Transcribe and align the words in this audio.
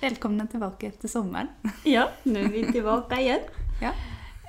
Välkomna 0.00 0.46
tillbaka 0.46 0.86
efter 0.86 1.08
sommaren. 1.08 1.48
Ja, 1.84 2.10
nu 2.22 2.40
är 2.40 2.48
vi 2.48 2.72
tillbaka 2.72 3.20
igen. 3.20 3.40
Ja. 3.82 3.92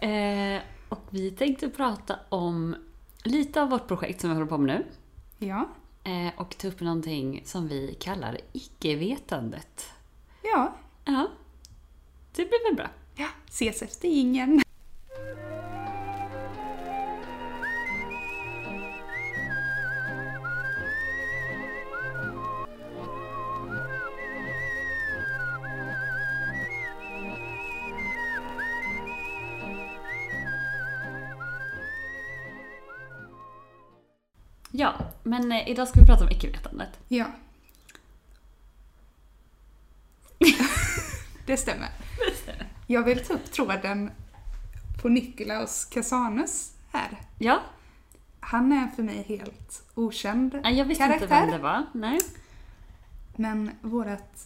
Eh, 0.08 0.62
och 0.90 1.01
vi 1.09 1.32
tänkte 1.32 1.70
prata 1.70 2.16
om 2.30 2.75
lite 3.24 3.61
av 3.61 3.69
vårt 3.69 3.87
projekt 3.87 4.22
som 4.22 4.29
vi 4.29 4.33
håller 4.35 4.48
på 4.50 4.58
med 4.58 4.67
nu. 4.77 4.85
Ja. 5.48 5.69
Eh, 6.03 6.40
och 6.42 6.58
ta 6.58 6.67
upp 6.67 6.79
någonting 6.82 7.42
som 7.45 7.67
vi 7.67 7.98
kallar 8.00 8.38
icke-vetandet. 8.54 9.86
Ja. 10.44 10.74
Ja, 11.06 11.28
det 12.36 12.46
blir 12.46 12.70
väl 12.70 12.76
bra. 12.76 12.88
ja. 13.16 13.28
Ses 13.50 13.82
efter 13.82 14.08
ingen. 14.08 14.62
Men 35.31 35.52
eh, 35.52 35.70
idag 35.70 35.88
ska 35.88 35.99
vi 35.99 36.05
prata 36.05 36.23
om 36.23 36.30
icke-vetandet. 36.30 36.90
Ja. 37.08 37.26
Det 41.45 41.58
stämmer. 41.58 41.89
Jag 42.88 43.03
vill 43.03 43.26
ta 43.26 43.34
upp 43.34 43.52
tråden 43.52 44.12
på 45.02 45.09
Nikolaus 45.09 45.86
Casanus 45.86 46.73
här. 46.91 47.22
Ja, 47.39 47.62
Han 48.39 48.72
är 48.72 48.88
för 48.88 49.03
mig 49.03 49.25
helt 49.27 49.84
okänd 49.95 50.59
nej, 50.63 50.77
jag 50.77 50.86
visste 50.86 51.03
inte 51.03 51.17
karaktär. 51.17 51.41
vem 51.41 51.52
det 51.52 51.58
var. 51.58 51.86
Nej. 51.94 52.20
Men 53.36 53.72
vårt 53.81 54.38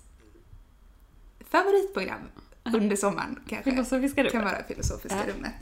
favoritprogram 1.49 2.21
under 2.73 2.95
sommaren 2.95 3.39
kanske 3.49 3.71
Filosofiska 3.71 4.23
kan 4.23 4.31
rummet. 4.41 4.53
vara 4.53 4.63
Filosofiska 4.63 5.17
Ja. 5.27 5.33
rummet. 5.33 5.53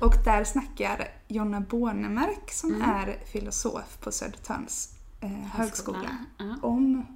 Och 0.00 0.14
där 0.24 0.44
snackar 0.44 1.08
Jonna 1.28 1.60
Bornemark 1.60 2.50
som 2.52 2.74
Mm. 2.74 2.90
är 2.90 3.18
filosof 3.32 3.98
på 4.00 4.12
Södertörns 4.12 4.94
eh, 5.20 5.28
högskola 5.30 6.16
Ja. 6.38 6.56
om 6.62 7.06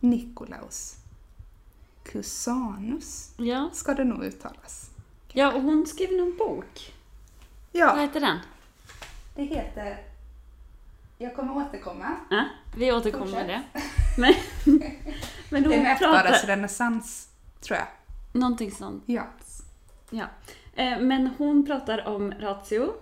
Nikolaus 0.00 0.96
Cusanus, 2.04 3.30
Ja. 3.36 3.70
ska 3.72 3.94
det 3.94 4.04
nog 4.04 4.24
uttalas. 4.24 4.90
ja, 5.32 5.52
och 5.52 5.62
hon 5.62 5.86
skrev 5.86 6.12
någon 6.12 6.36
bok. 6.36 6.94
Vad 7.72 7.82
Ja, 7.82 7.96
heter 7.96 8.20
den? 8.20 8.38
det 9.34 9.42
heter... 9.44 9.98
Jag 11.18 11.36
kommer 11.36 11.56
återkomma. 11.56 12.16
Ja, 12.30 12.44
vi 12.76 12.92
återkommer 12.92 13.32
med 13.32 13.48
det. 13.48 13.62
Men, 14.18 14.34
men 15.50 15.62
Det 15.62 15.74
är 15.74 15.86
hon 15.88 15.98
pratar... 15.98 16.46
renässans, 16.46 17.28
tror 17.60 17.78
jag. 17.78 17.86
Någonting 18.32 18.70
sånt. 18.70 19.02
Ja. 19.06 19.26
Ja. 20.10 20.24
Eh, 20.74 20.98
Men 21.00 21.26
hon 21.38 21.66
pratar 21.66 22.06
om 22.08 22.32
ratio 22.32 22.92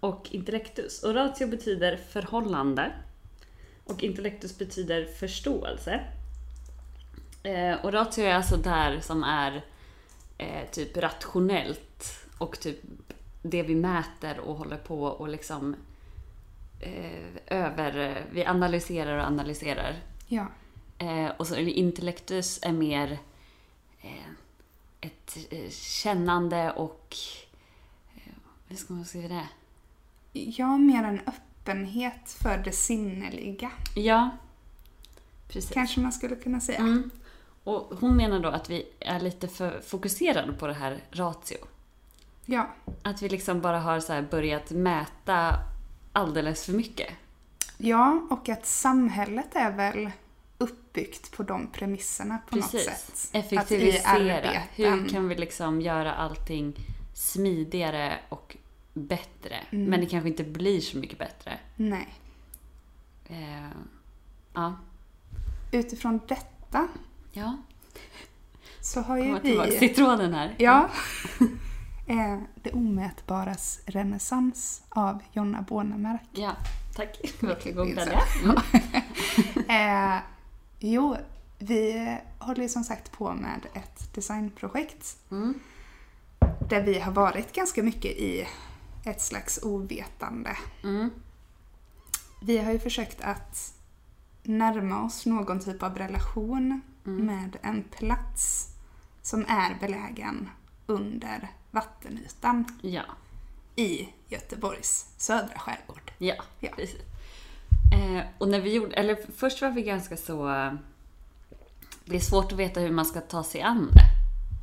och 0.00 0.28
intellectus. 0.30 1.02
Och 1.02 1.14
ratio 1.14 1.46
betyder 1.46 1.96
förhållande. 1.96 2.92
Och 3.84 4.02
intellectus 4.02 4.58
betyder 4.58 5.04
förståelse. 5.04 6.00
Eh, 7.42 7.84
Och 7.84 7.92
ratio 7.92 8.24
är 8.24 8.34
alltså 8.34 8.56
där 8.56 9.00
som 9.00 9.22
är 9.24 9.64
eh, 10.38 10.70
typ 10.72 10.96
rationellt 10.96 12.26
och 12.38 12.60
typ 12.60 12.78
det 13.42 13.62
vi 13.62 13.74
mäter 13.74 14.38
och 14.40 14.56
håller 14.56 14.76
på 14.76 15.02
och 15.02 15.28
liksom 15.28 15.76
över... 17.46 18.24
Vi 18.30 18.44
analyserar 18.44 19.18
och 19.18 19.24
analyserar. 19.24 19.94
Ja. 20.26 20.46
Och 21.36 21.46
så 21.46 21.56
intellektus 21.56 22.58
är 22.62 22.72
mer 22.72 23.18
ett 25.06 25.36
eh, 25.50 25.70
kännande 25.70 26.70
och... 26.72 27.16
Eh, 28.16 28.32
hur 28.68 28.76
ska 28.76 28.94
man 28.94 29.04
skriva 29.04 29.28
det? 29.28 29.48
Jag 30.32 30.80
mer 30.80 31.04
en 31.04 31.20
öppenhet 31.26 32.36
för 32.42 32.58
det 32.58 32.72
sinneliga, 32.72 33.70
Ja, 33.94 34.30
precis. 35.48 35.70
kanske 35.70 36.00
man 36.00 36.12
skulle 36.12 36.36
kunna 36.36 36.60
säga. 36.60 36.78
Mm. 36.78 37.10
Och 37.64 37.98
hon 38.00 38.16
menar 38.16 38.40
då 38.40 38.48
att 38.48 38.70
vi 38.70 38.88
är 39.00 39.20
lite 39.20 39.48
för 39.48 39.80
fokuserade 39.80 40.52
på 40.52 40.66
det 40.66 40.74
här 40.74 41.00
ratio. 41.10 41.56
Ja. 42.44 42.68
Att 43.02 43.22
vi 43.22 43.28
liksom 43.28 43.60
bara 43.60 43.80
har 43.80 44.00
så 44.00 44.22
börjat 44.30 44.70
mäta 44.70 45.54
alldeles 46.12 46.64
för 46.64 46.72
mycket. 46.72 47.12
ja, 47.76 48.26
och 48.30 48.48
att 48.48 48.66
samhället 48.66 49.56
är 49.56 49.70
väl 49.70 50.10
uppbyggt 50.96 51.32
på 51.32 51.42
de 51.42 51.66
premisserna 51.72 52.38
på 52.50 52.56
något 52.56 52.70
sätt. 52.70 52.82
Precis. 52.84 53.30
Att 53.30 53.34
i 53.34 53.38
Effektivisera. 53.38 54.62
Hur 54.74 55.08
kan 55.08 55.28
vi 55.28 55.34
liksom 55.34 55.80
göra 55.80 56.14
allting 56.14 56.74
smidigare 57.14 58.18
och 58.28 58.56
bättre? 58.94 59.56
Mm. 59.70 59.84
Men 59.84 60.00
det 60.00 60.06
kanske 60.06 60.28
inte 60.28 60.44
blir 60.44 60.80
så 60.80 60.98
mycket 60.98 61.18
bättre. 61.18 61.58
Nej. 61.76 62.14
Eh, 63.28 63.70
ja. 64.54 64.76
Utifrån 65.72 66.20
detta 66.28 66.88
Ja, 67.32 67.56
så 68.80 69.00
har 69.00 69.16
ju 69.16 69.38
vi... 69.42 69.78
till 69.78 69.94
tråden 69.94 70.34
här. 70.34 70.54
Ja. 70.58 70.90
eh, 72.06 72.38
det 72.54 72.72
omätbaras 72.72 73.80
renässans 73.86 74.82
av 74.88 75.22
Jonna 75.32 75.62
Bornemark. 75.62 76.28
Ja, 76.32 76.56
tack. 76.94 77.20
Varsågod 77.40 77.86
Klipper 77.86 78.22
jo, 80.78 81.16
vi 81.58 82.16
håller 82.38 82.62
ju 82.62 82.68
som 82.68 82.84
sagt 82.84 83.12
på 83.12 83.34
med 83.34 83.66
ett 83.74 84.14
designprojekt 84.14 85.16
Mm. 85.30 85.54
där 86.68 86.82
vi 86.82 86.98
har 86.98 87.12
varit 87.12 87.52
ganska 87.52 87.82
mycket 87.82 88.10
i 88.10 88.46
ett 89.04 89.22
slags 89.22 89.58
ovetande. 89.62 90.56
Mm. 90.84 91.10
Vi 92.42 92.58
har 92.58 92.72
ju 92.72 92.78
försökt 92.78 93.20
att 93.20 93.72
närma 94.42 95.02
oss 95.04 95.26
någon 95.26 95.60
typ 95.60 95.82
av 95.82 95.98
relation 95.98 96.80
Mm. 97.06 97.26
med 97.26 97.56
en 97.62 97.82
plats 97.84 98.68
som 99.22 99.44
är 99.48 99.76
belägen 99.80 100.50
under 100.86 101.48
vattenytan 101.70 102.78
Ja, 102.82 103.02
i 103.76 104.08
Göteborgs 104.28 105.06
södra 105.16 105.58
skärgård. 105.58 106.12
ja, 106.18 106.34
Ja. 106.60 106.70
precis. 106.76 107.00
Eh, 107.96 108.24
och 108.38 108.48
när 108.48 108.60
vi 108.60 108.74
gjorde, 108.74 108.94
eller 108.96 109.18
först 109.36 109.62
var 109.62 109.70
vi 109.70 109.82
ganska 109.82 110.16
så... 110.16 110.44
Det 112.04 112.16
är 112.16 112.20
svårt 112.20 112.52
att 112.52 112.58
veta 112.58 112.80
hur 112.80 112.90
man 112.90 113.04
ska 113.06 113.20
ta 113.20 113.44
sig 113.44 113.62
an 113.62 113.90
det. 113.94 114.00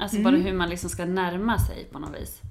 Alltså 0.03 0.21
bara 0.21 0.33
Mm. 0.35 0.41
hur 0.45 0.53
man 0.53 0.69
liksom 0.69 0.89
ska 0.89 1.05
närma 1.05 1.59
sig 1.59 1.85
på 1.91 1.99
något 1.99 2.15
vis. 2.21 2.41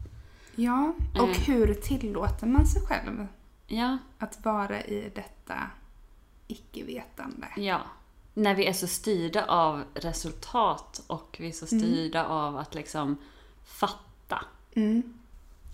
Ja, 0.57 0.95
och 1.15 1.29
Eh. 1.29 1.35
hur 1.47 1.75
tillåter 1.75 2.47
man 2.47 2.67
sig 2.67 2.83
själv 2.83 3.27
Ja, 3.67 3.99
att 4.19 4.45
vara 4.45 4.83
i 4.85 5.13
detta 5.15 5.55
icke-vetande? 6.49 7.47
ja. 7.57 7.81
När 8.35 8.55
vi 8.55 8.67
är 8.67 8.73
så 8.73 8.87
styrda 8.87 9.45
av 9.45 9.85
resultat 9.95 11.03
och 11.07 11.37
vi 11.41 11.49
är 11.49 11.53
så 11.53 11.67
styrda 11.67 12.25
av 12.27 12.57
att 12.57 12.75
liksom 12.75 13.17
fatta. 13.65 14.45
Mm. 14.75 15.03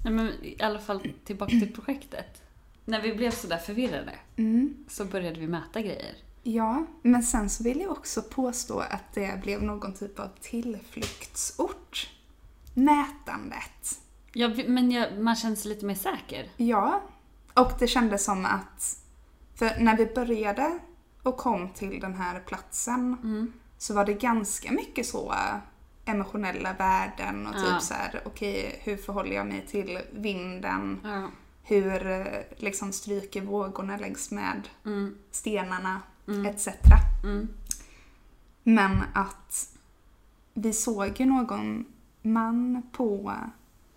Nej, 0.05 0.13
men 0.13 0.29
i 0.43 0.57
alla 0.63 0.79
fall 0.79 1.01
tillbaka 1.25 1.51
till 1.51 1.73
projektet. 1.75 2.43
När 2.89 3.03
vi 3.03 3.15
blev 3.15 3.31
sådär 3.31 3.57
förvirrade 3.59 4.13
Mm. 4.37 4.75
så 4.89 5.05
började 5.05 5.41
vi 5.41 5.47
mäta 5.49 5.81
grejer. 5.81 6.15
Ja, 6.43 6.87
men 7.03 7.23
sen 7.23 7.51
så 7.51 7.65
vill 7.65 7.81
jag 7.81 7.91
också 7.91 8.23
påstå 8.23 8.79
att 8.81 9.13
det 9.15 9.41
blev 9.43 9.63
någon 9.63 9.95
typ 9.95 10.19
av 10.19 10.29
tillflyktsort. 10.41 12.09
Mätandet. 12.75 14.01
Ja, 14.33 14.51
men 14.67 14.91
jag, 14.91 15.19
man 15.19 15.37
känner 15.37 15.57
sig 15.57 15.69
lite 15.69 15.87
mer 15.87 15.95
säker. 15.95 16.51
Ja, 16.57 17.03
och 17.55 17.73
det 17.79 17.87
kändes 17.87 18.25
som 18.25 18.45
att 18.45 18.99
för 19.55 19.81
när 19.81 19.97
vi 19.97 20.07
började 20.07 20.79
och 21.23 21.37
kom 21.37 21.69
till 21.69 22.01
den 22.01 22.15
här 22.15 22.41
platsen 22.41 23.17
Mm. 23.23 23.53
så 23.79 23.95
var 23.95 24.05
det 24.05 24.15
ganska 24.15 24.73
mycket 24.73 25.07
så 25.07 25.35
emotionella 26.05 26.73
värden 26.73 27.47
och 27.47 27.55
typ 27.55 27.65
Ja. 27.69 27.81
så 27.81 27.95
här, 27.95 28.23
okej, 28.25 28.81
hur 28.85 28.97
förhåller 28.97 29.37
jag 29.37 29.47
mig 29.47 29.67
till 29.67 29.99
vinden? 30.13 31.01
Ja. 31.05 31.29
Hur 31.69 32.07
eh, 32.07 32.27
liksom 32.57 32.93
stryker 32.93 33.41
vågorna 33.43 33.97
längs 33.97 34.31
med 34.31 34.69
Mm. 34.87 35.17
stenarna 35.31 36.03
Mm. 36.29 36.47
etc. 36.47 36.69
Mm. 37.25 37.49
Men 38.63 39.03
att 39.15 39.69
vi 40.55 40.73
såg 40.73 41.21
ju 41.21 41.27
någon 41.27 41.85
man 42.23 42.83
på 42.93 43.35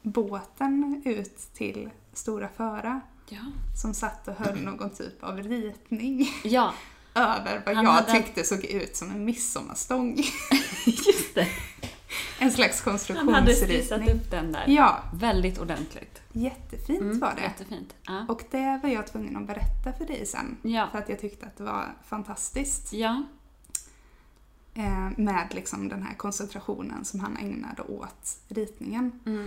båten 0.02 1.02
ut 1.06 1.38
till 1.54 1.90
Stora 2.14 2.50
Föra 2.58 3.02
Ja. 3.30 3.40
som 3.82 3.94
satt 3.94 4.28
och 4.28 4.34
höll 4.36 4.62
någon 4.64 4.90
typ 4.90 5.24
av 5.24 5.38
ritning 5.38 6.30
ja, 6.44 6.74
över 7.16 7.62
vad 7.66 7.76
Han 7.76 7.86
jag 7.86 7.92
hade- 7.92 8.12
tyckte 8.12 8.44
såg 8.44 8.66
ut 8.66 8.96
som 8.96 9.12
en 9.12 9.26
midsommarstång. 9.26 10.16
just 10.86 11.36
det. 11.36 11.48
En 12.40 12.52
slags 12.52 12.82
Han 12.86 12.94
hade 12.94 13.06
skissat 13.54 13.68
konstruktionsritning. 13.70 14.16
upp 14.16 14.32
den 14.32 14.52
där. 14.52 14.64
Ja, 14.68 15.04
Väldigt 15.14 15.60
ordentligt. 15.60 16.22
jättefint 16.34 17.02
Mm, 17.02 17.20
var 17.20 17.34
det. 17.36 17.42
Jättefint. 17.42 17.96
Ja. 18.04 18.26
Och 18.30 18.44
det 18.52 18.80
var 18.84 18.90
jag 18.90 19.08
tvungen 19.08 19.38
att 19.38 19.48
berätta 19.48 19.94
för 19.98 20.06
dig 20.06 20.26
sen. 20.26 20.58
Ja. 20.62 20.88
För 20.92 20.98
att 21.00 21.10
jag 21.10 21.20
tyckte 21.20 21.46
att 21.46 21.58
det 21.58 21.64
var 21.64 21.86
fantastiskt. 22.06 22.94
ja. 22.94 23.24
Eh, 24.74 25.10
med 25.18 25.48
liksom 25.52 25.88
den 25.90 26.04
här 26.04 26.14
koncentrationen 26.14 27.06
som 27.06 27.20
han 27.20 27.38
ägnade 27.38 27.82
åt 27.82 28.38
ritningen. 28.48 29.20
Mm. 29.26 29.44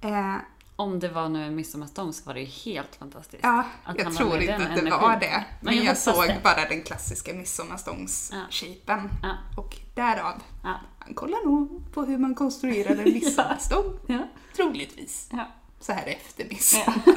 Eh, 0.00 0.36
Om 0.80 0.98
det 1.00 1.08
var 1.08 1.28
nu 1.28 1.44
en 1.44 1.54
midsommarstång 1.54 2.12
så 2.12 2.24
var 2.24 2.34
det 2.34 2.40
ju 2.40 2.46
helt 2.46 2.96
fantastiskt. 2.96 3.42
ja, 3.42 3.64
jag 3.96 4.14
tror 4.16 4.40
inte 4.40 4.54
att 4.54 4.58
det 4.60 4.64
energin. 4.66 4.90
var 4.90 5.16
det. 5.20 5.44
Men, 5.60 5.76
jag 5.76 5.84
jag, 5.84 5.98
såg 5.98 6.26
det. 6.26 6.40
bara 6.44 6.68
den 6.68 6.82
klassiska 6.82 7.32
midsommarstångs-shapen. 7.34 9.08
Ja. 9.22 9.36
Och 9.56 9.76
därav, 9.94 10.42
Ja. 10.64 10.80
han 10.98 11.14
kollar 11.14 11.44
nog 11.44 11.92
på 11.94 12.02
hur 12.04 12.18
man 12.18 12.34
konstruerar 12.34 12.90
en 12.96 13.04
midsommarstång. 13.04 13.98
Ja. 14.06 14.28
Troligtvis. 14.56 15.28
Ja. 15.32 15.46
Så 15.80 15.92
här 15.92 16.06
efter 16.06 16.44
midsommar. 16.44 17.02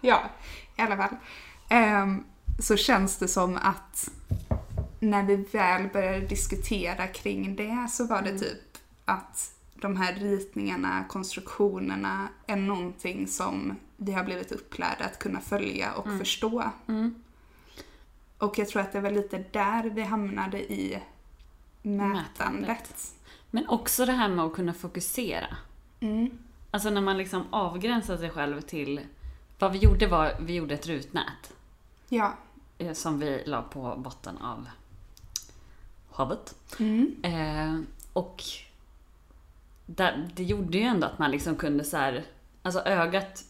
Ja, 0.00 0.22
i 0.76 0.82
alla 0.82 0.96
fall. 0.96 1.16
Ehm, 1.68 2.24
så 2.58 2.76
känns 2.76 3.16
det 3.16 3.28
som 3.28 3.56
att 3.56 4.08
när 5.00 5.22
vi 5.22 5.36
väl 5.36 5.88
började 5.88 6.20
diskutera 6.26 7.06
kring 7.06 7.56
det 7.56 7.88
så 7.90 8.06
var 8.06 8.22
det 8.22 8.38
typ 8.38 8.58
att 9.04 9.50
de 9.80 9.96
här 9.96 10.14
ritningarna, 10.14 11.04
konstruktionerna 11.08 12.28
är 12.46 12.56
någonting 12.56 13.28
som 13.28 13.76
vi 13.96 14.12
har 14.12 14.24
blivit 14.24 14.52
upplärda 14.52 15.04
att 15.04 15.18
kunna 15.18 15.40
följa 15.40 15.92
och 15.92 16.18
förstå. 16.18 16.70
Mm. 16.86 17.14
Och 18.38 18.58
jag 18.58 18.68
tror 18.68 18.82
att 18.82 18.92
det 18.92 19.00
var 19.00 19.10
lite 19.10 19.44
där 19.52 19.84
vi 19.84 20.02
hamnade 20.02 20.72
i 20.72 21.02
mätandet. 21.82 22.28
Mätandet. 22.38 23.14
Men 23.50 23.68
också 23.68 24.06
det 24.06 24.12
här 24.12 24.28
med 24.28 24.44
att 24.44 24.54
kunna 24.54 24.74
fokusera. 24.74 25.56
Mm. 26.00 26.38
Alltså 26.70 26.90
när 26.90 27.00
man 27.00 27.18
liksom 27.18 27.44
avgränsar 27.50 28.16
sig 28.16 28.30
själv 28.30 28.60
till... 28.60 29.00
Vad 29.58 29.72
vi 29.72 29.78
gjorde 29.78 30.06
var, 30.06 30.36
vi 30.40 30.54
gjorde 30.54 30.74
ett 30.74 30.86
rutnät. 30.86 31.52
Ja. 32.08 32.34
eh, 32.78 32.92
Som 32.92 33.18
vi 33.18 33.42
la 33.46 33.62
på 33.62 33.94
botten 33.96 34.38
av 34.38 34.68
havet. 36.10 36.54
Mm. 36.78 37.16
Eh, 37.22 37.80
och 38.12 38.42
där, 39.96 40.28
det 40.34 40.44
gjorde 40.44 40.78
ju 40.78 40.84
ändå 40.84 41.06
att 41.06 41.18
man 41.18 41.30
liksom 41.30 41.56
kunde 41.56 41.84
så 41.84 41.96
här, 41.96 42.24
alltså 42.62 42.80
ögat 42.80 43.44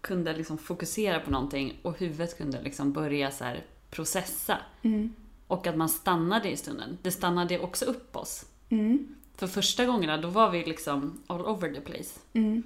kunde 0.00 0.36
liksom 0.36 0.58
fokusera 0.58 1.20
på 1.20 1.30
någonting 1.30 1.76
och 1.82 1.98
huvudet 1.98 2.38
kunde 2.38 2.62
liksom 2.62 2.92
börja 2.92 3.30
så 3.30 3.44
processa. 3.90 4.58
Mm. 4.82 5.14
Och 5.46 5.66
att 5.66 5.76
man 5.76 5.88
stannade 5.88 6.50
i 6.50 6.56
stunden. 6.56 6.98
Det 7.02 7.10
stannade 7.10 7.58
också 7.58 7.84
upp 7.84 8.16
oss. 8.16 8.46
Mm. 8.68 9.14
För 9.34 9.46
första 9.46 9.84
gångerna 9.84 10.16
då 10.16 10.28
var 10.28 10.50
vi 10.50 10.64
liksom 10.64 11.22
all 11.26 11.40
over 11.40 11.74
the 11.74 11.80
place. 11.80 12.20
Mm. 12.32 12.62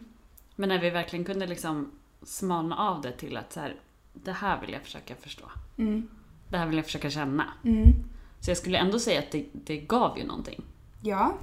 Men 0.57 0.69
när 0.69 0.79
vi 0.79 0.91
verkligen 0.91 1.25
kunde 1.25 1.47
liksom 1.47 1.91
smalna 2.23 2.77
av 2.77 3.01
det 3.01 3.13
till 3.13 3.37
att 3.37 3.53
så 3.53 3.61
här, 3.61 3.77
det 4.13 4.33
här 4.33 4.61
vill 4.61 4.73
jag 4.73 4.83
försöka 4.83 5.15
förstå. 5.15 5.45
Mm. 5.77 6.09
Det 6.49 6.59
här 6.59 6.67
vill 6.67 6.77
jag 6.77 6.85
försöka 6.85 7.11
känna. 7.11 7.45
Mm. 7.65 7.93
Så 8.41 8.51
jag 8.51 8.59
skulle 8.59 8.79
ändå 8.79 8.99
säga 8.99 9.19
att 9.19 9.31
det, 9.31 9.47
det 9.53 9.77
gav 9.77 10.19
ju 10.19 10.27
någonting. 10.27 10.63
Ja, 11.03 11.39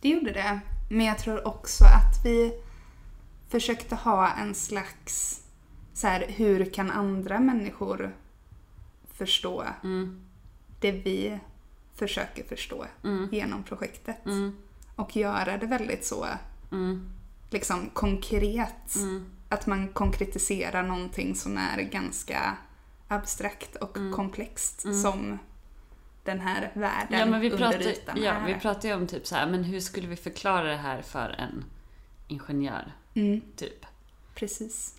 det 0.00 0.08
gjorde 0.08 0.32
det. 0.32 0.60
Men 0.88 1.06
jag 1.06 1.18
tror 1.18 1.46
också 1.46 1.84
att 1.84 2.24
vi 2.24 2.54
försökte 3.48 3.94
ha 3.94 4.28
en 4.32 4.54
slags 4.54 5.40
så 5.94 6.06
här, 6.06 6.24
hur 6.28 6.64
kan 6.72 6.90
andra 6.90 7.40
människor 7.40 8.16
förstå 9.14 9.64
Mm, 9.84 10.24
det 10.80 10.92
vi 10.92 11.38
försöker 11.94 12.44
förstå 12.44 12.84
mm, 13.04 13.28
genom 13.32 13.62
projektet? 13.62 14.26
mm, 14.26 14.56
Och 14.96 15.16
göra 15.16 15.58
det 15.58 15.66
väldigt 15.66 16.04
så 16.04 16.26
mm, 16.72 17.10
liksom 17.50 17.90
konkret. 17.92 18.96
mm, 18.96 19.26
Att 19.48 19.66
man 19.66 19.88
konkretiserar 19.88 20.82
någonting 20.82 21.34
som 21.34 21.58
är 21.58 21.82
ganska 21.82 22.56
abstrakt 23.08 23.76
och 23.76 23.96
Mm. 23.96 24.12
komplext 24.12 24.80
som 25.02 25.38
den 26.24 26.40
här 26.40 26.70
världen 26.74 27.18
Ja 27.18 27.26
men 27.26 27.40
vi 27.40 27.50
under 27.50 27.58
pratar, 27.70 27.80
ytan 27.88 28.22
ja, 28.22 28.32
är. 28.32 28.46
vi 28.46 28.54
pratar 28.60 28.88
ju 28.88 28.94
om 28.94 29.06
typ 29.06 29.26
så 29.26 29.34
här, 29.36 29.46
men 29.50 29.64
hur 29.64 29.80
skulle 29.80 30.08
vi 30.08 30.16
förklara 30.16 30.64
det 30.64 30.76
här 30.76 31.02
för 31.02 31.28
en 31.38 31.64
ingenjör? 32.28 32.92
Mm, 33.14 33.40
Typ. 33.56 33.86
precis. 34.34 34.94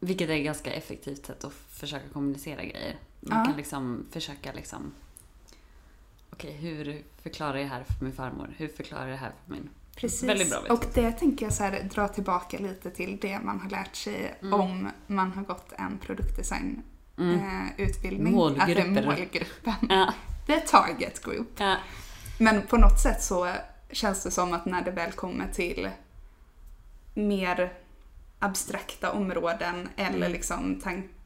Vilket 0.00 0.30
är 0.30 0.36
ett 0.36 0.44
ganska 0.44 0.72
effektivt 0.72 1.26
sätt 1.26 1.44
att 1.44 1.52
försöka 1.52 2.08
kommunicera 2.08 2.64
grejer. 2.64 2.96
Man 3.20 3.38
Ja. 3.38 3.44
kan 3.44 3.56
liksom 3.56 4.06
försöka 4.10 4.52
liksom 4.52 4.92
Okej, 6.32 6.52
hur 6.52 7.02
förklarar 7.22 7.54
jag 7.56 7.64
det 7.66 7.70
här 7.74 7.84
för 7.84 8.04
min 8.04 8.12
farmor? 8.12 8.54
Hur 8.56 8.68
förklarar 8.68 9.02
jag 9.02 9.10
det 9.10 9.16
här 9.16 9.32
för 9.44 9.52
min... 9.52 9.70
Precis. 9.96 10.28
Väldigt 10.28 10.50
bra 10.50 10.60
vet 10.60 10.70
och 10.70 10.84
det 10.94 11.12
tänker 11.12 11.46
jag 11.46 11.52
så 11.52 11.62
här, 11.62 11.82
dra 11.94 12.08
tillbaka 12.08 12.58
lite 12.58 12.90
till 12.90 13.18
det 13.20 13.40
man 13.40 13.60
har 13.60 13.70
lärt 13.70 13.96
sig 13.96 14.34
Mm. 14.42 14.52
om 14.60 14.90
man 15.06 15.32
har 15.32 15.42
gått 15.42 15.72
en 15.78 15.98
produktdesign 15.98 16.82
Mm. 17.18 17.34
eh, 17.34 17.86
det 18.02 18.08
är 18.08 18.18
målgruppen. 18.18 19.76
Ja, 19.88 20.14
The 20.50 20.60
target 20.60 21.24
group. 21.24 21.48
ja, 21.60 21.76
Men 22.38 22.66
på 22.66 22.76
något 22.76 23.00
sätt 23.00 23.22
så 23.22 23.52
känns 23.90 24.22
det 24.22 24.30
som 24.30 24.52
att 24.52 24.64
när 24.64 24.82
det 24.84 24.90
väl 24.90 25.12
kommer 25.12 25.48
till 25.52 25.90
mer 27.14 27.72
abstrakta 28.38 29.12
områden 29.12 29.88
eller 29.96 30.16
Mm. 30.16 30.32
liksom 30.32 30.82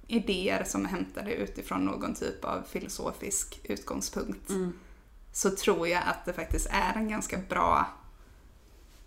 idéer 0.06 0.65
som 0.65 0.85
är 0.85 0.88
hämtade 0.88 1.35
utifrån 1.35 1.85
någon 1.85 2.15
typ 2.15 2.44
av 2.44 2.62
filosofisk 2.69 3.61
utgångspunkt 3.65 4.50
mm, 4.50 4.73
så 5.32 5.50
tror 5.50 5.88
jag 5.88 6.03
att 6.06 6.25
det 6.25 6.32
faktiskt 6.32 6.67
är 6.70 6.94
en 6.94 7.09
ganska 7.09 7.38
bra 7.38 7.87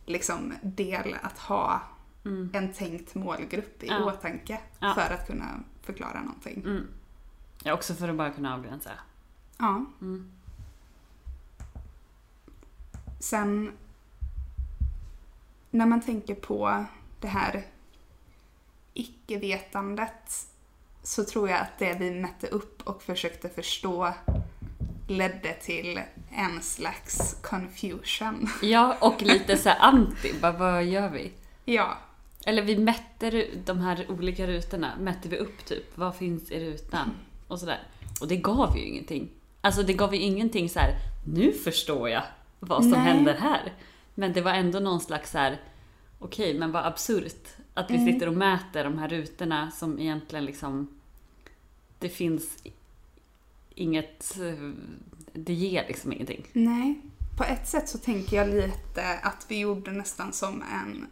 liksom, 0.05 0.53
del 0.61 1.15
att 1.21 1.37
ha 1.39 1.81
mm, 2.25 2.49
en 2.53 2.73
tänkt 2.73 3.15
målgrupp 3.15 3.83
i 3.83 3.87
Ja. 3.87 4.05
åtanke 4.05 4.59
Ja. 4.79 4.93
för 4.93 5.13
att 5.13 5.27
kunna 5.27 5.45
förklara 5.81 6.19
någonting. 6.21 6.61
mm. 6.65 6.87
Ja, 7.63 7.73
också 7.73 7.93
för 7.93 8.09
att 8.09 8.15
bara 8.15 8.31
kunna 8.31 8.53
avgränsa. 8.53 8.91
Ja. 9.57 9.85
Mm. 10.01 10.31
Sen 13.19 13.71
när 15.71 15.85
man 15.85 16.01
tänker 16.01 16.35
på 16.35 16.85
det 17.21 17.27
här 17.27 17.65
icke-vetandet 18.93 20.47
så 21.03 21.23
tror 21.23 21.49
jag 21.49 21.59
att 21.59 21.79
det 21.79 21.93
vi 21.93 22.11
mätte 22.11 22.47
upp 22.47 22.87
och 22.87 23.03
försökte 23.03 23.49
förstå 23.49 24.13
ledde 25.07 25.53
till 25.53 25.99
en 26.31 26.61
slags 26.61 27.37
confusion. 27.41 28.49
Ja, 28.61 28.97
och 29.01 29.21
lite 29.21 29.57
så 29.57 29.69
anti. 29.69 30.33
Bara, 30.41 30.51
vad 30.51 30.85
gör 30.85 31.09
vi? 31.09 31.31
Ja, 31.65 31.97
Eller 32.45 32.61
vi 32.61 32.77
mätte 32.77 33.47
de 33.65 33.79
här 33.79 34.11
olika 34.11 34.47
rutorna, 34.47 34.95
mätte 34.99 35.29
vi 35.29 35.37
upp 35.37 35.65
typ, 35.65 35.97
vad 35.97 36.15
finns 36.15 36.51
i 36.51 36.59
rutan? 36.59 37.11
Och 37.47 37.59
sådär. 37.59 37.79
Och 38.21 38.27
det 38.27 38.37
gav 38.37 38.77
ju 38.77 38.83
ingenting. 38.83 39.29
Alltså 39.67 39.83
det 39.83 39.93
gav 39.93 40.15
ju 40.15 40.21
ingenting 40.21 40.69
så 40.69 40.79
här. 40.79 40.95
nu 41.25 41.51
förstår 41.53 42.09
jag 42.09 42.23
vad 42.59 42.81
som 42.83 42.91
Nej. 42.91 42.99
händer 43.01 43.33
här. 43.33 43.73
Men 44.15 44.33
det 44.33 44.41
var 44.41 44.51
ändå 44.51 44.79
någon 44.79 44.99
slags 45.01 45.31
så 45.31 45.37
här. 45.37 45.61
okej 46.19 46.59
men 46.59 46.71
vad 46.71 46.85
absurt. 46.85 47.47
Att 47.73 47.91
vi 47.91 47.95
Mm. 47.95 48.13
sitter 48.13 48.27
och 48.27 48.33
mäter 48.33 48.83
de 48.83 48.97
här 48.97 49.07
rutorna 49.09 49.71
som 49.71 49.99
egentligen 49.99 50.45
liksom, 50.45 50.87
det 51.99 52.09
finns 52.09 52.57
inget, 53.75 54.37
det 55.33 55.53
ger 55.53 55.85
liksom 55.87 56.13
ingenting. 56.13 56.45
nej. 56.53 57.01
På 57.37 57.43
ett 57.43 57.67
sätt 57.67 57.89
så 57.89 57.97
tänker 57.97 58.37
jag 58.37 58.49
lite 58.49 59.19
att 59.23 59.45
vi 59.49 59.59
gjorde 59.59 59.91
nästan 59.91 60.33
som 60.33 60.63
en 60.73 61.07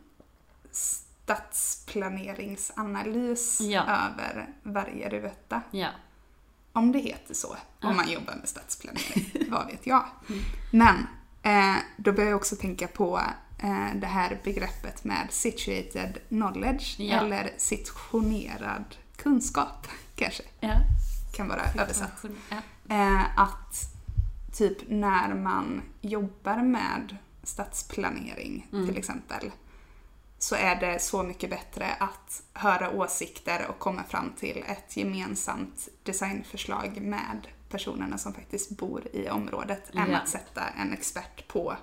stadsplaneringsanalys 0.72 3.62
Ja. 3.62 3.82
över 3.82 4.48
varje 4.64 5.10
ruta. 5.10 5.62
Ja. 5.72 5.88
Om 6.76 6.92
det 6.92 7.00
heter 7.00 7.34
så, 7.34 7.58
Ja. 7.80 7.90
om 7.90 7.96
man 7.96 8.10
jobbar 8.12 8.36
med 8.36 8.50
stadsplanering, 8.50 9.34
vad 9.52 9.68
vet 9.68 9.88
jag. 9.88 10.06
Men 10.72 11.08
eh, 11.44 11.76
då 11.98 12.12
börjar 12.12 12.30
jag 12.30 12.38
också 12.38 12.56
tänka 12.56 12.88
på 12.88 13.22
eh, 13.60 13.96
det 13.96 14.08
här 14.08 14.40
begreppet 14.44 15.04
med 15.04 15.28
situated 15.30 16.18
knowledge, 16.30 16.96
Ja. 17.00 17.18
eller 17.20 17.52
situationerad 17.58 18.96
kunskap, 19.16 19.88
kanske 20.16 20.44
ja. 20.60 20.74
kan 21.36 21.48
vara 21.48 21.62
översatt. 21.78 22.26
Eh, 22.90 23.40
att 23.40 23.76
typ 24.54 24.78
när 24.90 25.34
man 25.34 25.82
jobbar 26.02 26.58
med 26.58 27.18
stadsplanering 27.44 28.68
Mm. 28.74 28.88
till 28.88 28.98
exempel 28.98 29.52
så 30.46 30.56
är 30.56 30.76
det 30.76 31.02
så 31.02 31.24
mycket 31.24 31.50
bättre 31.50 31.94
att 32.00 32.44
höra 32.54 32.90
åsikter 32.90 33.68
och 33.70 33.80
komma 33.80 34.04
fram 34.04 34.34
till 34.40 34.64
ett 34.68 34.98
gemensamt 34.98 35.88
designförslag 36.04 37.02
med 37.02 37.48
personerna 37.70 38.18
som 38.18 38.34
faktiskt 38.34 38.70
bor 38.78 39.08
i 39.14 39.30
området 39.30 39.90
än 39.96 40.12
Ja. 40.12 40.18
att 40.18 40.30
sätta 40.30 40.62
en 40.68 40.94
expert 40.94 41.48
på 41.48 41.76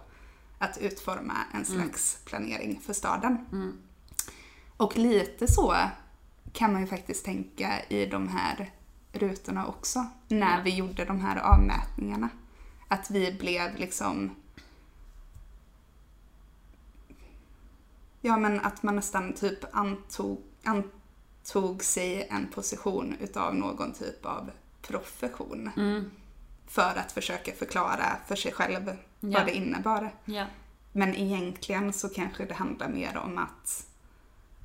att 0.58 0.78
utforma 0.78 1.34
en 1.54 1.64
slags 1.64 2.18
planering 2.24 2.80
för 2.80 2.92
staden. 2.92 3.46
Mm. 3.52 3.78
Och 4.76 4.96
lite 4.96 5.52
så 5.52 5.76
kan 6.52 6.72
man 6.72 6.80
ju 6.80 6.86
faktiskt 6.86 7.24
tänka 7.24 7.72
i 7.88 8.06
de 8.06 8.28
här 8.28 8.70
rutorna 9.12 9.66
också. 9.66 10.06
När 10.28 10.56
Ja. 10.56 10.62
vi 10.64 10.74
gjorde 10.74 11.04
de 11.04 11.20
här 11.20 11.36
avmätningarna. 11.36 12.28
Att 12.88 13.10
vi 13.10 13.32
blev 13.32 13.76
liksom... 13.76 14.34
Ja 18.24 18.36
men 18.36 18.60
att 18.60 18.82
man 18.82 18.96
nästan 18.96 19.32
typ 19.32 19.58
antog, 19.72 20.42
antog 20.64 21.84
sig 21.84 22.26
en 22.30 22.46
position 22.48 23.16
utav 23.20 23.54
någon 23.54 23.92
typ 23.92 24.26
av 24.26 24.50
profession. 24.82 25.70
Mm. 25.76 26.10
för 26.66 26.94
att 26.96 27.12
försöka 27.12 27.52
förklara 27.52 28.16
för 28.26 28.36
sig 28.36 28.52
själv 28.52 28.86
Ja. 29.20 29.38
vad 29.38 29.46
det 29.46 29.52
innebar. 29.56 30.14
Ja. 30.24 30.46
Men 30.92 31.14
egentligen 31.14 31.92
så 31.92 32.08
kanske 32.08 32.44
det 32.44 32.54
handlar 32.54 32.88
mer 32.88 33.16
om 33.16 33.38
att 33.38 33.86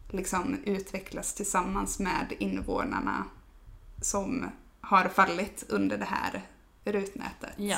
liksom 0.09 0.57
utvecklas 0.63 1.33
tillsammans 1.33 1.99
med 1.99 2.33
invånarna 2.39 3.23
som 4.01 4.45
har 4.81 5.05
fallit 5.07 5.65
under 5.69 5.97
det 5.97 6.05
här 6.05 6.41
rutnätet 6.85 7.53
Ja. 7.57 7.77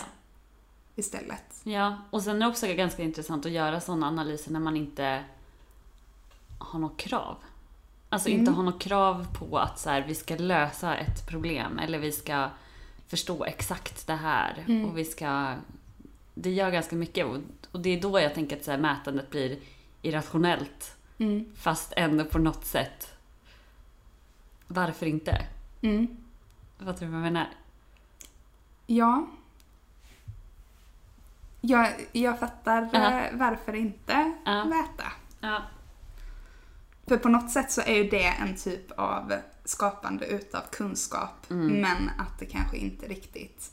istället. 0.96 1.62
Ja, 1.64 1.98
och 2.10 2.24
sen 2.24 2.36
är 2.36 2.40
det 2.40 2.48
också 2.48 2.68
ganska 2.68 3.04
intressant 3.04 3.46
att 3.46 3.52
göra 3.52 3.82
sådana 3.82 4.08
analyser 4.08 4.52
när 4.52 4.60
man 4.60 4.78
inte 4.78 5.24
har 6.60 6.80
något 6.80 6.98
krav. 6.98 7.36
Alltså 8.10 8.30
inte 8.30 8.42
Mm. 8.52 8.54
har 8.54 8.64
något 8.64 8.82
krav 8.82 9.28
på 9.40 9.58
att 9.60 9.80
så 9.80 9.90
här, 9.90 10.02
vi 10.02 10.16
ska 10.16 10.36
lösa 10.36 10.96
ett 10.98 11.28
problem 11.28 11.80
eller 11.80 12.00
vi 12.00 12.12
ska 12.12 12.50
förstå 13.08 13.46
exakt 13.46 14.08
det 14.08 14.16
här 14.16 14.64
Mm. 14.68 14.86
och 14.90 14.98
vi 14.98 15.06
ska... 15.06 15.56
Det 16.34 16.52
gör 16.52 16.72
ganska 16.72 16.96
mycket 16.96 17.26
och, 17.26 17.38
och 17.72 17.80
det 17.80 17.90
är 17.90 18.02
då 18.02 18.20
jag 18.20 18.34
tänker 18.36 18.58
att 18.58 18.64
så 18.64 18.72
här, 18.72 18.78
mätandet 18.78 19.30
blir 19.30 19.60
irrationellt 20.02 20.96
Mm. 21.18 21.46
fast 21.56 21.94
ändå 21.96 22.26
på 22.26 22.38
något 22.40 22.66
sätt. 22.66 23.14
Varför 24.68 25.06
inte? 25.06 25.46
Mm. 25.82 26.18
Fattar 26.78 27.00
du 27.00 27.06
vad 27.06 27.16
jag 27.16 27.24
menar? 27.24 27.48
Ja. 28.88 29.28
Jag, 31.62 31.90
jag 32.12 32.40
fattar 32.40 32.90
Ja. 32.94 33.20
eh, 33.22 33.36
varför 33.38 33.76
inte 33.76 34.34
Ja. 34.46 34.66
mäta. 34.66 35.04
Ja. 35.40 35.62
För 37.10 37.18
på 37.18 37.30
något 37.30 37.52
sätt 37.52 37.72
så 37.72 37.82
är 37.82 37.96
ju 37.96 38.10
det 38.10 38.24
en 38.26 38.56
typ 38.58 38.92
av 38.92 39.34
skapande 39.66 40.26
utav 40.26 40.62
kunskap. 40.72 41.50
Mm. 41.50 41.68
Men 41.82 42.10
att 42.18 42.40
det 42.40 42.46
kanske 42.46 42.78
inte 42.78 43.08
riktigt 43.08 43.72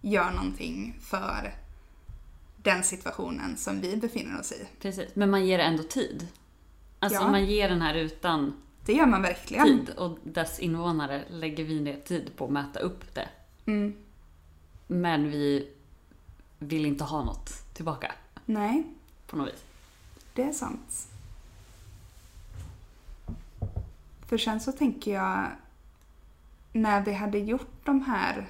gör 0.00 0.30
någonting 0.30 0.96
för 1.00 1.54
den 2.56 2.82
situationen 2.82 3.56
som 3.56 3.80
vi 3.80 3.96
befinner 3.96 4.40
oss 4.40 4.52
i. 4.52 4.66
Precis, 4.80 5.08
men 5.14 5.30
man 5.30 5.46
ger 5.46 5.58
det 5.58 5.64
ändå 5.64 5.82
tid. 5.82 6.28
Alltså 6.98 7.20
Ja. 7.22 7.30
man 7.30 7.46
ger 7.46 7.68
den 7.68 7.82
här 7.82 7.94
rutan 7.94 8.62
Det 8.84 8.92
gör 8.92 9.06
man 9.06 9.22
verkligen. 9.22 9.64
tid 9.66 9.90
och 9.96 10.18
dess 10.24 10.58
invånare 10.58 11.24
lägger 11.30 11.64
vi 11.64 11.80
ner 11.80 12.00
tid 12.00 12.30
på 12.36 12.44
att 12.44 12.50
mäta 12.50 12.78
upp 12.80 13.14
det. 13.14 13.28
Mm. 13.66 13.94
Men 14.86 15.30
vi 15.30 15.68
vill 16.58 16.86
inte 16.86 17.04
ha 17.04 17.24
något 17.24 17.74
tillbaka 17.74 18.12
Nej, 18.46 18.84
på 19.26 19.36
något 19.36 19.48
vis. 19.48 19.64
det 20.34 20.42
är 20.42 20.52
sant. 20.52 21.08
För 24.32 24.38
sen 24.38 24.60
så 24.60 24.72
tänker 24.72 25.14
jag, 25.14 25.46
när 26.72 27.04
vi 27.04 27.12
hade 27.12 27.38
gjort 27.38 27.84
de 27.84 28.02
här 28.02 28.46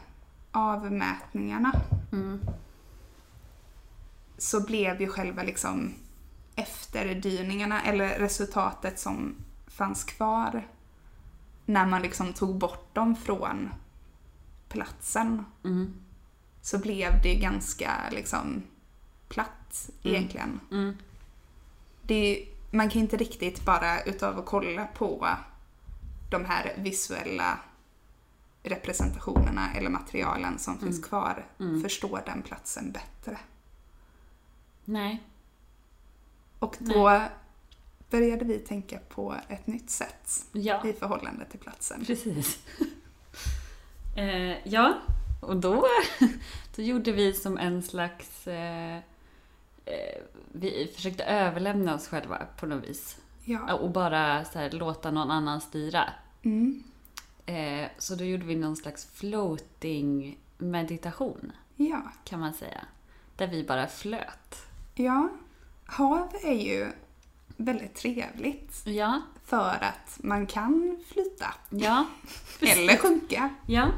avmätningarna 0.53 1.73
Mm. 2.13 2.41
så 4.39 4.67
blev 4.67 5.01
ju 5.01 5.09
själva 5.09 5.43
liksom 5.43 5.95
efterdyningarna 6.57 7.83
eller 7.83 8.19
resultatet 8.19 8.99
som 8.99 9.35
fanns 9.67 10.05
kvar 10.05 10.69
när 11.67 11.87
man 11.87 12.03
liksom 12.03 12.33
tog 12.33 12.59
bort 12.59 12.95
dem 12.95 13.17
från 13.17 13.71
platsen 14.69 15.45
Mm. 15.65 15.95
så 16.61 16.79
blev 16.79 17.23
det 17.23 17.35
ganska 17.35 17.93
liksom 18.11 18.63
platt 19.29 19.91
Mm. 20.05 20.15
egentligen. 20.17 20.61
Mm. 20.71 20.97
Det 22.03 22.49
man 22.71 22.91
kan 22.91 23.01
inte 23.03 23.17
riktigt 23.17 23.65
bara 23.65 24.03
utav 24.03 24.39
att 24.39 24.47
kolla 24.47 24.87
på 24.87 25.29
de 26.33 26.45
här 26.45 26.75
visuella 26.79 27.59
representationerna 28.63 29.75
eller 29.75 29.91
materialen 29.91 30.59
som 30.59 30.79
finns 30.79 30.97
Mm. 30.99 31.09
kvar 31.09 31.47
Mm. 31.61 31.83
förstå 31.83 32.21
den 32.27 32.43
platsen 32.43 32.93
bättre. 32.93 33.39
Nej. 34.85 35.23
Och 36.59 36.77
då 36.79 37.23
började 38.11 38.45
vi 38.45 38.59
tänka 38.59 38.99
på 39.09 39.37
ett 39.49 39.67
nytt 39.67 39.91
sätt 39.91 40.45
Ja, 40.53 40.87
i 40.87 40.93
förhållande 40.93 41.45
till 41.45 41.61
platsen. 41.61 42.05
precis. 42.05 42.59
eh, 44.17 44.69
ja, 44.69 44.95
och 45.41 45.57
då, 45.57 45.87
då 46.77 46.83
gjorde 46.83 47.13
vi 47.13 47.33
som 47.33 47.59
en 47.59 47.83
slags... 47.83 48.47
Eh, 48.47 48.97
eh, 49.85 50.23
vi 50.53 50.93
försökte 50.95 51.25
överlämna 51.25 51.95
oss 51.95 52.09
själva 52.09 52.47
på 52.57 52.67
något 52.67 52.85
vis. 52.85 53.17
Ja. 53.45 53.75
Och 53.75 53.91
bara 53.91 54.45
här, 54.55 54.71
låta 54.71 55.11
någon 55.11 55.31
annan 55.31 55.61
styra. 55.61 56.13
Mm. 56.43 56.83
Eh, 57.47 57.89
så 57.99 58.15
då 58.15 58.25
gjorde 58.25 58.45
vi 58.45 58.57
någon 58.57 58.77
slags 58.77 59.05
floating 59.15 60.39
meditation, 60.59 61.53
ja. 61.77 62.03
kan 62.25 62.41
man 62.41 62.55
säga. 62.55 62.85
Där 63.37 63.47
vi 63.47 63.65
bara 63.65 63.87
flöt. 63.87 64.57
Ja. 64.95 65.29
Hav 65.87 66.29
är 66.43 66.53
ju 66.63 66.87
väldigt 67.57 67.95
trevligt 67.95 68.83
Ja, 68.85 69.23
för 69.45 69.79
att 69.85 70.19
man 70.23 70.47
kan 70.47 70.99
flyta 71.07 71.55
ja, 71.71 72.07
eller 72.61 72.97
sjunka. 72.97 73.51
ja. 73.67 73.89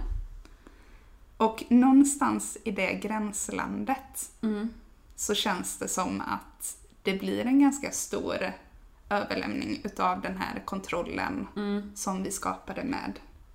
Och 1.37 1.65
någonstans 1.69 2.59
i 2.65 2.71
det 2.71 2.93
gränslandet 2.95 4.31
Mm. 4.43 4.69
så 5.17 5.35
känns 5.35 5.79
det 5.79 5.89
som 5.89 6.21
att 6.21 6.77
det 7.03 7.13
blir 7.15 7.47
en 7.47 7.61
ganska 7.61 7.91
stor 7.91 8.53
överlämning 9.18 9.80
utav 9.85 10.21
den 10.21 10.37
här 10.37 10.62
kontrollen 10.64 11.47
Mm. 11.56 11.92
som 11.97 12.23
vi 12.23 12.30
skapade 12.30 12.85
med 12.85 13.12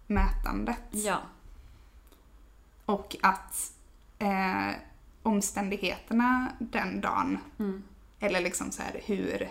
mätandet. 0.07 0.81
Ja, 0.91 1.17
Och 2.85 3.15
att 3.21 3.71
eh, 4.19 4.69
omständigheterna 5.23 6.51
den 6.59 7.01
dagen, 7.01 7.37
mm. 7.59 7.83
eller 8.19 8.41
liksom 8.41 8.71
så 8.71 8.81
här 8.81 9.01
hur, 9.05 9.49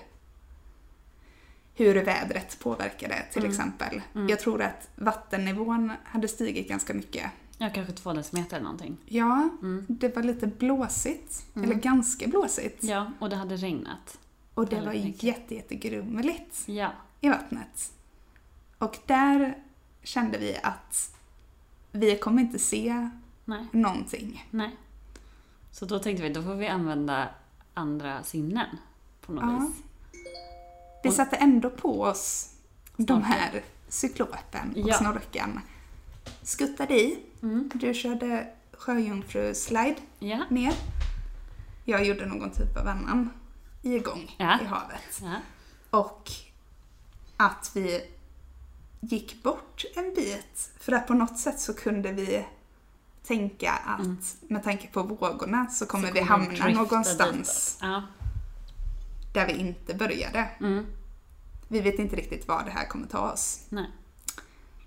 hur 1.74 2.04
vädret 2.04 2.58
påverkade 2.60 3.24
till 3.32 3.42
Mm. 3.42 3.50
exempel. 3.50 4.02
Mm. 4.14 4.28
Jag 4.28 4.40
tror 4.40 4.62
att 4.62 4.88
vattennivån 4.96 5.92
hade 6.04 6.28
stigit 6.28 6.68
ganska 6.68 6.94
mycket. 6.94 7.30
ja 7.60 7.70
kanske 7.74 7.92
två 7.92 8.12
decimeter 8.12 8.56
eller 8.56 8.64
någonting. 8.64 8.96
Ja, 9.06 9.48
Mm. 9.62 9.86
det 9.88 10.16
var 10.16 10.22
lite 10.22 10.46
blåsigt, 10.46 11.46
Mm. 11.56 11.70
eller 11.70 11.80
ganska 11.82 12.26
blåsigt. 12.28 12.84
Ja, 12.84 13.12
och 13.18 13.30
det 13.30 13.36
hade 13.36 13.56
regnat. 13.56 14.18
Och 14.58 14.68
det 14.68 14.80
var 14.80 14.92
mycket. 14.92 15.22
jätte, 15.22 15.54
jättegrumligt 15.54 16.62
Ja, 16.66 16.92
i 17.20 17.28
vattnet. 17.28 17.92
Och 18.78 18.98
där 19.06 19.58
kände 20.02 20.38
vi 20.38 20.56
att 20.62 21.16
vi 21.92 22.18
kommer 22.18 22.42
inte 22.42 22.58
se 22.58 23.10
nej, 23.44 23.66
någonting. 23.72 24.46
nej. 24.50 24.76
Så 25.72 25.84
då 25.86 25.98
tänkte 25.98 26.22
vi, 26.22 26.28
då 26.28 26.42
får 26.42 26.54
vi 26.54 26.68
använda 26.68 27.28
andra 27.74 28.22
sinnen 28.22 28.66
på 29.20 29.32
något 29.32 29.44
Ja. 29.44 29.66
vis. 29.66 29.76
Vi 31.02 31.10
satte 31.10 31.36
ändå 31.36 31.70
på 31.70 32.02
oss 32.02 32.54
de 32.96 33.04
Snorken. 33.04 33.22
här 33.24 33.62
cyklopen 33.88 34.70
och 34.72 34.88
Ja. 34.88 34.94
snorken. 34.98 35.60
Skuttade 36.42 37.00
i. 37.00 37.18
Mm. 37.42 37.70
Du 37.74 37.94
körde 37.94 38.48
sjöjungfru-slide 38.72 39.96
Ja, 40.18 40.44
ner. 40.48 40.74
Jag 41.84 42.04
gjorde 42.06 42.26
någon 42.26 42.50
typ 42.50 42.76
av 42.76 42.88
annan 42.88 43.30
igång 43.82 44.35
Ja. 44.38 44.61
i 44.61 44.64
havet. 44.64 45.20
ja, 45.23 45.35
Och 45.90 46.30
att 47.37 47.70
vi 47.75 48.02
gick 49.00 49.42
bort 49.42 49.85
en 49.97 50.14
bit. 50.14 50.70
För 50.80 50.92
att 50.92 51.06
på 51.06 51.14
något 51.14 51.38
sätt 51.38 51.61
så 51.61 51.75
kunde 51.75 52.12
vi 52.12 52.47
tänka 53.26 53.73
att 53.73 54.00
Mm. 54.00 54.18
med 54.40 54.64
tanke 54.64 54.87
på 54.88 55.02
vågorna 55.02 55.66
så 55.70 55.87
kommer 55.87 56.08
Så 56.08 56.14
vi 56.14 56.18
kommer 56.20 56.30
hamna 56.30 56.49
drifta 56.49 56.68
någonstans. 56.68 57.78
Ja. 57.80 58.02
där 59.32 59.47
vi 59.47 59.52
inte 59.52 59.94
började. 59.94 60.49
Mm. 60.61 60.87
Vi 61.68 61.80
vet 61.80 61.99
inte 61.99 62.16
riktigt 62.16 62.49
var 62.49 62.64
det 62.64 62.70
här 62.70 62.87
kommer 62.88 63.06
ta 63.06 63.32
oss. 63.32 63.61
Nej. 63.68 63.90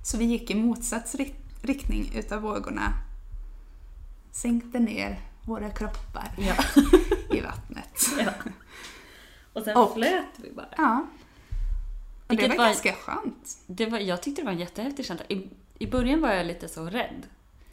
Så 0.04 0.18
vi 0.18 0.26
gick 0.26 0.52
i 0.52 0.56
motsats 0.56 1.16
ri- 1.16 1.34
riktning 1.62 2.12
utav 2.16 2.42
vågorna. 2.42 2.94
Sänkte 4.32 4.80
ner 4.80 5.22
våra 5.46 5.70
kroppar 5.70 6.32
Ja. 6.38 6.56
i 7.38 7.42
vattnet. 7.42 8.06
ja. 8.20 8.32
Och 9.54 9.64
sen 9.64 9.78
Och- 9.78 9.94
flöt 9.94 10.26
vi 10.38 10.52
bara. 10.52 10.68
Ja. 10.78 11.06
Och 12.28 12.36
det 12.36 12.48
var, 12.48 12.58
var- 12.58 12.66
ganska 12.66 12.94
skönt. 12.94 13.58
Det 13.68 13.86
var, 13.86 14.00
jag 14.00 14.22
tyckte 14.24 14.42
det 14.42 14.46
var 14.46 14.52
en 14.52 14.60
jättehäftig 14.60 15.06
känsla. 15.06 15.26
I, 15.30 15.50
I 15.80 15.88
början 15.88 16.22
var 16.22 16.30
jag 16.34 16.46
lite 16.46 16.68
så 16.68 16.86
rädd. 16.86 17.28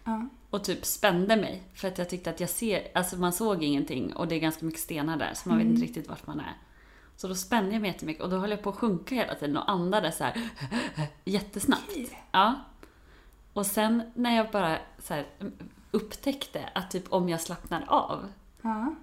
Ja. 0.04 0.28
Och 0.50 0.64
typ 0.64 0.84
spände 0.86 1.36
mig. 1.36 1.62
För 1.74 1.88
att 1.88 1.98
jag 1.98 2.08
tyckte 2.10 2.30
att 2.30 2.40
jag 2.40 2.50
ser, 2.50 2.88
alltså 2.94 3.16
man 3.16 3.32
såg 3.32 3.62
ingenting 3.62 4.12
och 4.16 4.28
det 4.28 4.34
är 4.34 4.38
ganska 4.40 4.66
mycket 4.66 4.80
stenar 4.80 5.16
där 5.16 5.34
så 5.34 5.48
man 5.48 5.58
vet 5.58 5.64
Mm. 5.64 5.74
inte 5.74 5.86
riktigt 5.86 6.08
vart 6.08 6.26
man 6.26 6.40
är. 6.40 6.56
Så 7.16 7.28
då 7.28 7.34
spände 7.34 7.72
jag 7.72 7.80
mig 7.80 7.90
jättemycket 7.90 8.22
och 8.22 8.30
då 8.30 8.36
höll 8.38 8.50
jag 8.50 8.62
på 8.62 8.70
att 8.70 8.76
sjunka 8.76 9.14
hela 9.14 9.34
tiden 9.34 9.56
och 9.56 9.70
andades 9.70 10.16
så 10.16 10.24
här 10.24 10.50
jättesnabbt. 11.24 11.92
Ja. 12.32 12.54
Och 13.52 13.66
sen 13.66 14.02
när 14.14 14.36
jag 14.36 14.50
bara 14.50 14.78
så 14.98 15.14
här 15.14 15.26
upptäckte 15.90 16.68
att 16.74 16.90
typ 16.90 17.12
om 17.12 17.28
jag 17.28 17.40
slappnar 17.40 17.84
av 17.88 18.26
Ja. 18.62 18.94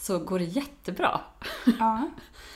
Så 0.00 0.18
går 0.18 0.38
det 0.38 0.44
jättebra. 0.44 1.20
ja. 1.78 2.08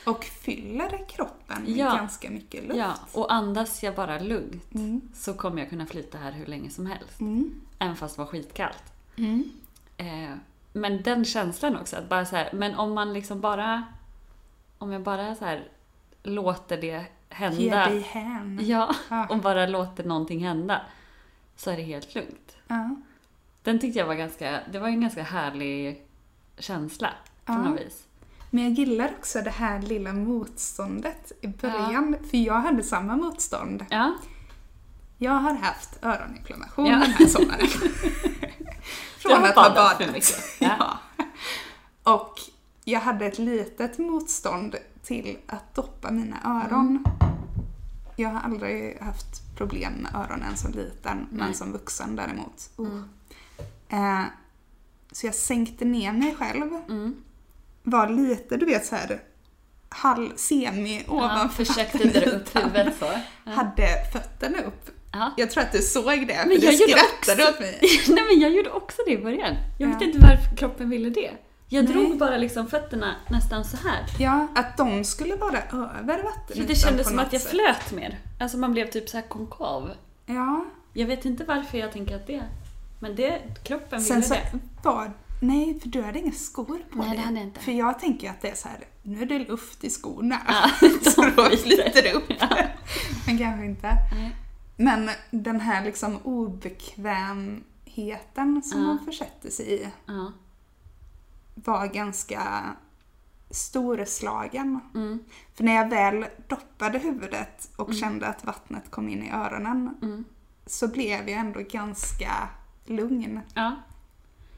Och 0.05 0.23
fyller 0.23 1.05
kroppen 1.09 1.61
med 1.63 1.71
Ja. 1.77 1.95
ganska 1.95 2.29
mycket 2.29 2.63
luft. 2.63 2.75
Ja, 2.77 2.93
och 3.13 3.33
andas 3.33 3.83
jag 3.83 3.95
bara 3.95 4.19
lugnt 4.19 4.73
Mm. 4.75 5.01
så 5.13 5.33
kommer 5.33 5.59
jag 5.61 5.69
kunna 5.69 5.85
flyta 5.85 6.17
här 6.17 6.31
hur 6.31 6.45
länge 6.45 6.69
som 6.69 6.85
helst. 6.85 7.19
Mm. 7.19 7.61
Även 7.79 7.95
fast 7.95 8.15
det 8.15 8.21
var 8.21 8.27
skitkallt. 8.29 8.83
Mm. 9.17 9.51
Eh, 9.97 10.35
men 10.73 11.01
den 11.03 11.25
känslan 11.25 11.75
också, 11.77 11.95
att 11.97 12.09
bara 12.09 12.25
så 12.25 12.35
här, 12.35 12.49
men 12.53 12.75
om 12.75 12.93
man 12.93 13.13
liksom 13.13 13.41
bara, 13.41 13.83
om 14.77 14.91
jag 14.91 15.01
bara 15.01 15.35
så 15.35 15.45
här 15.45 15.67
låter 16.23 16.81
det 16.81 16.87
Ge 16.87 17.05
hända. 17.29 17.85
dig 17.89 17.99
hän. 17.99 18.59
Ja, 18.63 18.95
Ja. 19.09 19.27
och 19.29 19.37
bara 19.37 19.65
låter 19.65 20.03
någonting 20.03 20.45
hända. 20.45 20.81
Så 21.55 21.71
är 21.71 21.77
det 21.77 21.83
helt 21.83 22.15
lugnt. 22.15 22.57
Ja. 22.67 22.95
Den 23.63 23.79
tyckte 23.79 23.99
jag 23.99 24.05
var 24.05 24.15
ganska, 24.15 24.59
det 24.71 24.79
var 24.79 24.87
en 24.87 25.01
ganska 25.01 25.23
härlig 25.23 26.01
känsla 26.57 27.09
på 27.45 27.53
Ja. 27.53 27.57
något 27.57 27.79
vis. 27.79 28.03
Men 28.49 28.63
jag 28.63 28.73
gillar 28.73 29.11
också 29.19 29.41
det 29.41 29.49
här 29.49 29.81
lilla 29.81 30.13
motståndet 30.13 31.31
i 31.41 31.47
början, 31.47 32.15
för 32.29 32.37
jag 32.37 32.53
hade 32.59 32.83
samma 32.83 33.15
motstånd. 33.15 33.85
Ja, 33.89 34.13
Jag 35.17 35.31
har 35.31 35.53
haft 35.53 35.99
öroninflammation 36.01 36.85
Ja. 36.85 36.91
den 36.99 37.11
här 37.11 37.25
sommaren. 37.25 37.67
Från 39.17 39.43
att 39.45 39.55
ha 39.55 39.69
badat 39.69 39.97
för 39.97 40.11
mycket. 40.11 40.35
Ja. 40.59 40.75
Ja. 40.79 40.97
Och 42.13 42.39
jag 42.83 42.99
hade 42.99 43.25
ett 43.25 43.39
litet 43.39 43.97
motstånd 43.97 44.75
till 45.03 45.37
att 45.47 45.75
doppa 45.75 46.11
mina 46.11 46.37
öron. 46.65 46.87
Mm. 46.87 47.03
Jag 48.15 48.29
har 48.29 48.39
aldrig 48.41 48.99
haft 49.01 49.55
problem 49.57 49.93
med 49.93 50.15
öronen 50.15 50.57
som 50.57 50.71
liten, 50.71 51.17
Nej. 51.17 51.27
men 51.31 51.53
som 51.53 51.71
vuxen 51.71 52.15
däremot. 52.15 52.69
Uh. 52.79 52.87
Mm. 53.89 54.19
Eh, 54.21 54.25
så 55.11 55.25
jag 55.27 55.35
sänkte 55.35 55.85
ner 55.85 56.11
mig 56.13 56.35
själv. 56.35 56.71
Var 57.85 58.09
lite, 58.09 58.57
du 58.57 58.65
vet 58.65 58.85
så 58.85 58.95
här 58.95 59.19
halv, 59.89 60.29
semi 60.35 61.03
ja 61.07 61.13
ovanför 61.13 61.65
försökte 61.65 61.97
dra 61.97 62.29
upp 62.31 62.55
huvudet 62.55 62.93
så. 62.99 63.05
Ja. 63.45 63.51
Hade 63.51 63.87
fötterna 64.13 64.57
upp. 64.61 64.89
Ja. 65.11 65.31
Jag 65.37 65.51
tror 65.51 65.63
att 65.63 65.71
du 65.71 65.81
såg 65.81 66.27
det, 66.27 66.33
för 66.35 66.47
Men 66.47 66.59
du 66.59 66.65
jag 66.65 66.73
gjorde 66.73 66.91
skrattade 66.93 67.43
också- 67.43 67.53
åt 67.53 67.59
mig. 67.59 67.79
Nej 68.07 68.23
men 68.31 68.39
jag 68.39 68.51
gjorde 68.51 68.69
också 68.69 69.01
det 69.05 69.11
i 69.11 69.17
början. 69.17 69.55
Jag 69.79 69.87
vet 69.87 70.01
Ja. 70.01 70.07
inte 70.07 70.19
varför 70.19 70.55
kroppen 70.55 70.89
ville 70.89 71.09
det. 71.09 71.31
Jag 71.69 71.83
Nej. 71.85 71.93
drog 71.93 72.17
bara 72.17 72.37
liksom 72.37 72.67
fötterna 72.67 73.15
nästan 73.29 73.65
så 73.65 73.77
här. 73.77 74.03
Ja, 74.19 74.47
att 74.55 74.77
de 74.77 75.03
skulle 75.03 75.35
vara 75.35 75.57
över 75.71 76.23
vattenytan 76.23 76.55
För 76.57 76.63
det 76.67 76.75
kändes 76.75 77.07
som 77.07 77.19
att 77.19 77.33
jag 77.33 77.41
flöt 77.41 77.91
mer. 77.91 78.19
Alltså 78.39 78.57
man 78.57 78.71
blev 78.71 78.89
typ 78.89 79.09
så 79.09 79.17
här 79.17 79.27
konkav. 79.27 79.91
Ja. 80.25 80.65
Jag 80.93 81.07
vet 81.07 81.25
inte 81.25 81.43
varför 81.43 81.77
jag 81.77 81.91
tänker 81.91 82.15
att 82.15 82.27
det... 82.27 82.41
Men 82.99 83.15
det, 83.15 83.41
kroppen 83.63 83.99
ville 84.03 84.21
Sen 84.21 84.23
så 84.23 84.33
det. 84.33 84.59
var... 84.83 85.11
Nej, 85.47 85.79
för 85.79 85.89
du 85.89 86.01
hade 86.01 86.19
inga 86.19 86.31
skor 86.31 86.65
på 86.91 86.97
Nej, 86.97 87.07
dig. 87.09 87.17
det 87.17 87.23
hade 87.23 87.37
jag 87.39 87.47
inte. 87.47 87.59
För 87.59 87.71
jag 87.71 87.99
tänker 87.99 88.29
att 88.29 88.41
det 88.41 88.49
är 88.49 88.55
så 88.55 88.67
här, 88.67 88.79
nu 89.03 89.21
är 89.21 89.25
det 89.25 89.39
luft 89.39 89.83
i 89.83 89.89
skorna. 89.89 90.41
Ja, 90.47 90.69
så 91.11 91.21
de 91.21 91.31
då 91.35 91.43
flyter. 91.43 91.57
flyter 91.83 92.03
det 92.03 92.13
upp. 92.13 92.23
Ja. 92.39 92.57
Men 93.27 93.37
kanske 93.37 93.65
inte. 93.65 93.89
Nej. 94.13 94.35
Men 94.77 95.09
den 95.31 95.59
här 95.59 95.83
liksom 95.85 96.17
obekvämheten 96.23 98.61
som 98.63 98.81
Ja. 98.81 98.87
man 98.87 99.05
försätter 99.05 99.49
sig 99.49 99.73
i 99.81 99.87
Ja. 100.05 100.31
var 101.55 101.87
ganska 101.87 102.63
storslagen. 103.49 104.79
Mm. 104.95 105.19
För 105.53 105.63
när 105.63 105.75
jag 105.75 105.89
väl 105.89 106.25
doppade 106.47 106.97
huvudet 106.99 107.69
och 107.75 107.89
Mm. 107.89 107.99
kände 108.01 108.27
att 108.27 108.45
vattnet 108.45 108.91
kom 108.91 109.09
in 109.09 109.23
i 109.23 109.31
öronen 109.31 109.95
Mm. 110.01 110.25
så 110.65 110.87
blev 110.87 111.29
jag 111.29 111.39
ändå 111.39 111.59
ganska 111.69 112.49
lugn. 112.85 113.39
Ja. 113.53 113.75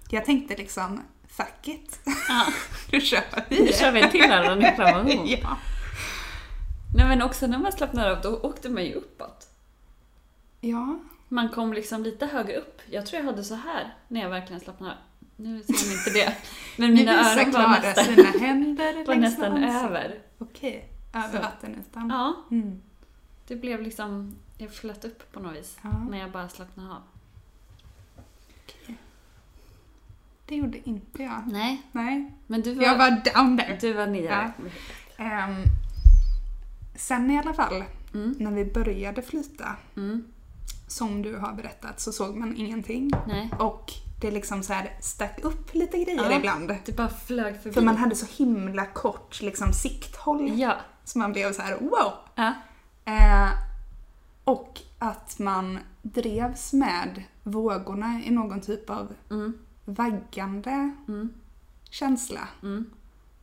Jag 0.09 0.25
tänkte 0.25 0.55
liksom, 0.55 1.01
fuck 1.27 1.67
it. 1.67 1.99
ja. 2.29 2.45
Nu 2.91 3.01
kör 3.01 3.23
vi. 3.49 3.65
Nu 3.65 3.71
kör 3.73 3.91
vi 3.91 4.01
en 4.01 4.11
till 4.11 4.31
öroninflammation. 4.31 5.27
ja. 5.27 5.57
Nej 6.95 7.07
men 7.07 7.21
också 7.21 7.47
när 7.47 7.57
man 7.57 7.71
slappnar 7.71 8.09
av, 8.11 8.21
då 8.21 8.37
åkte 8.37 8.69
man 8.69 8.85
ju 8.85 8.93
uppåt. 8.93 9.47
ja. 10.61 10.99
Man 11.29 11.49
kom 11.49 11.73
liksom 11.73 12.03
lite 12.03 12.25
högre 12.25 12.55
upp. 12.57 12.81
Jag 12.91 13.05
tror 13.05 13.19
jag 13.19 13.25
hade 13.31 13.43
så 13.43 13.55
här 13.55 13.95
när 14.07 14.21
jag 14.21 14.29
verkligen 14.29 14.59
slappnade 14.59 14.91
av. 14.93 14.97
Nu 15.35 15.63
ser 15.63 15.87
man 15.89 15.97
inte 15.97 16.09
det. 16.09 16.35
Men 16.77 16.93
mina 16.93 17.11
öron 17.11 17.51
var 17.51 17.69
nästan, 17.69 18.05
sina 18.05 18.29
händer 18.47 19.05
var 19.05 19.15
nästan 19.15 19.63
över. 19.63 20.19
Okej, 20.37 20.89
över 21.13 21.41
vattenytan. 21.41 22.09
Ja, 22.09 22.35
Mm. 22.51 22.81
det 23.47 23.55
blev 23.55 23.81
liksom... 23.81 24.35
Jag 24.57 24.73
flöt 24.73 25.05
upp 25.05 25.31
på 25.31 25.39
något 25.39 25.55
vis. 25.55 25.77
Ja. 25.81 25.89
När 26.09 26.17
jag 26.17 26.31
bara 26.31 26.49
slappnade 26.49 26.89
av. 26.91 27.01
Det 30.47 30.55
gjorde 30.55 30.89
inte 30.89 31.23
jag. 31.23 31.41
Nej, 31.47 31.81
Nej, 31.91 32.33
men 32.47 32.61
du 32.61 32.73
var, 32.73 32.83
jag 32.83 32.97
var 32.97 33.09
down 33.35 33.57
there. 33.57 33.77
du 33.81 33.93
var 33.93 34.07
nere. 34.07 34.51
Ehm, 35.17 35.63
sen 36.95 37.31
i 37.31 37.39
alla 37.39 37.53
fall, 37.53 37.83
Mm. 38.13 38.35
när 38.39 38.51
vi 38.51 38.65
började 38.65 39.21
flyta, 39.21 39.75
Mm. 39.97 40.23
som 40.87 41.21
du 41.21 41.37
har 41.37 41.53
berättat, 41.53 41.99
så 41.99 42.11
såg 42.11 42.35
man 42.37 42.55
ingenting. 42.57 43.11
Nej, 43.27 43.49
Och 43.59 43.91
det 44.21 44.31
liksom 44.31 44.63
så 44.63 44.73
här 44.73 44.89
stack 45.01 45.39
upp 45.43 45.73
lite 45.73 45.97
grejer 46.03 46.29
Ja. 46.31 46.37
ibland. 46.37 46.75
det 46.85 46.95
bara 46.97 47.09
flög 47.09 47.61
förbi. 47.61 47.73
För 47.73 47.81
man 47.81 47.97
hade 47.97 48.15
så 48.15 48.25
himla 48.43 48.85
kort 48.85 49.41
liksom, 49.41 49.73
sikthåll. 49.73 50.59
Ja. 50.59 50.75
Så 51.03 51.19
man 51.19 51.31
blev 51.33 51.53
så 51.53 51.61
här 51.61 51.77
wow! 51.79 52.13
ja. 52.35 52.53
Eh, 53.05 53.49
och 54.43 54.79
att 54.99 55.39
man 55.39 55.79
drevs 56.01 56.73
med 56.73 57.23
vågorna 57.43 58.21
i 58.25 58.31
någon 58.31 58.61
typ 58.61 58.89
av 58.89 59.13
Mm. 59.31 59.53
Vaggande 59.87 60.95
Mm. 61.07 61.33
känsla. 61.89 62.47
Mm. 62.63 62.89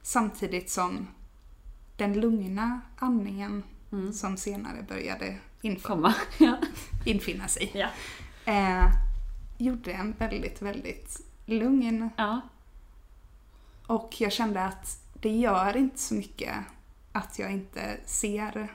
Samtidigt 0.02 0.70
som 0.70 1.07
den 1.96 2.20
lugna 2.20 2.80
andningen 2.96 3.62
Mm. 3.92 4.12
som 4.12 4.37
senare 4.37 4.83
började 4.88 5.38
Komma. 5.83 6.14
Ja. 6.38 6.57
infinna 7.04 7.48
sig 7.48 7.70
Ja. 7.74 7.88
eh, 8.52 8.87
gjorde 9.59 9.92
en 9.92 10.12
väldigt, 10.18 10.62
väldigt 10.62 11.20
lugn. 11.46 12.11
ja. 12.16 12.40
Och 13.87 14.14
jag 14.20 14.33
kände 14.33 14.64
att 14.64 14.98
det 15.20 15.28
gör 15.37 15.76
inte 15.76 15.98
så 15.98 16.14
mycket 16.14 16.54
att 17.12 17.38
jag 17.38 17.52
inte 17.52 17.96
ser 18.04 18.74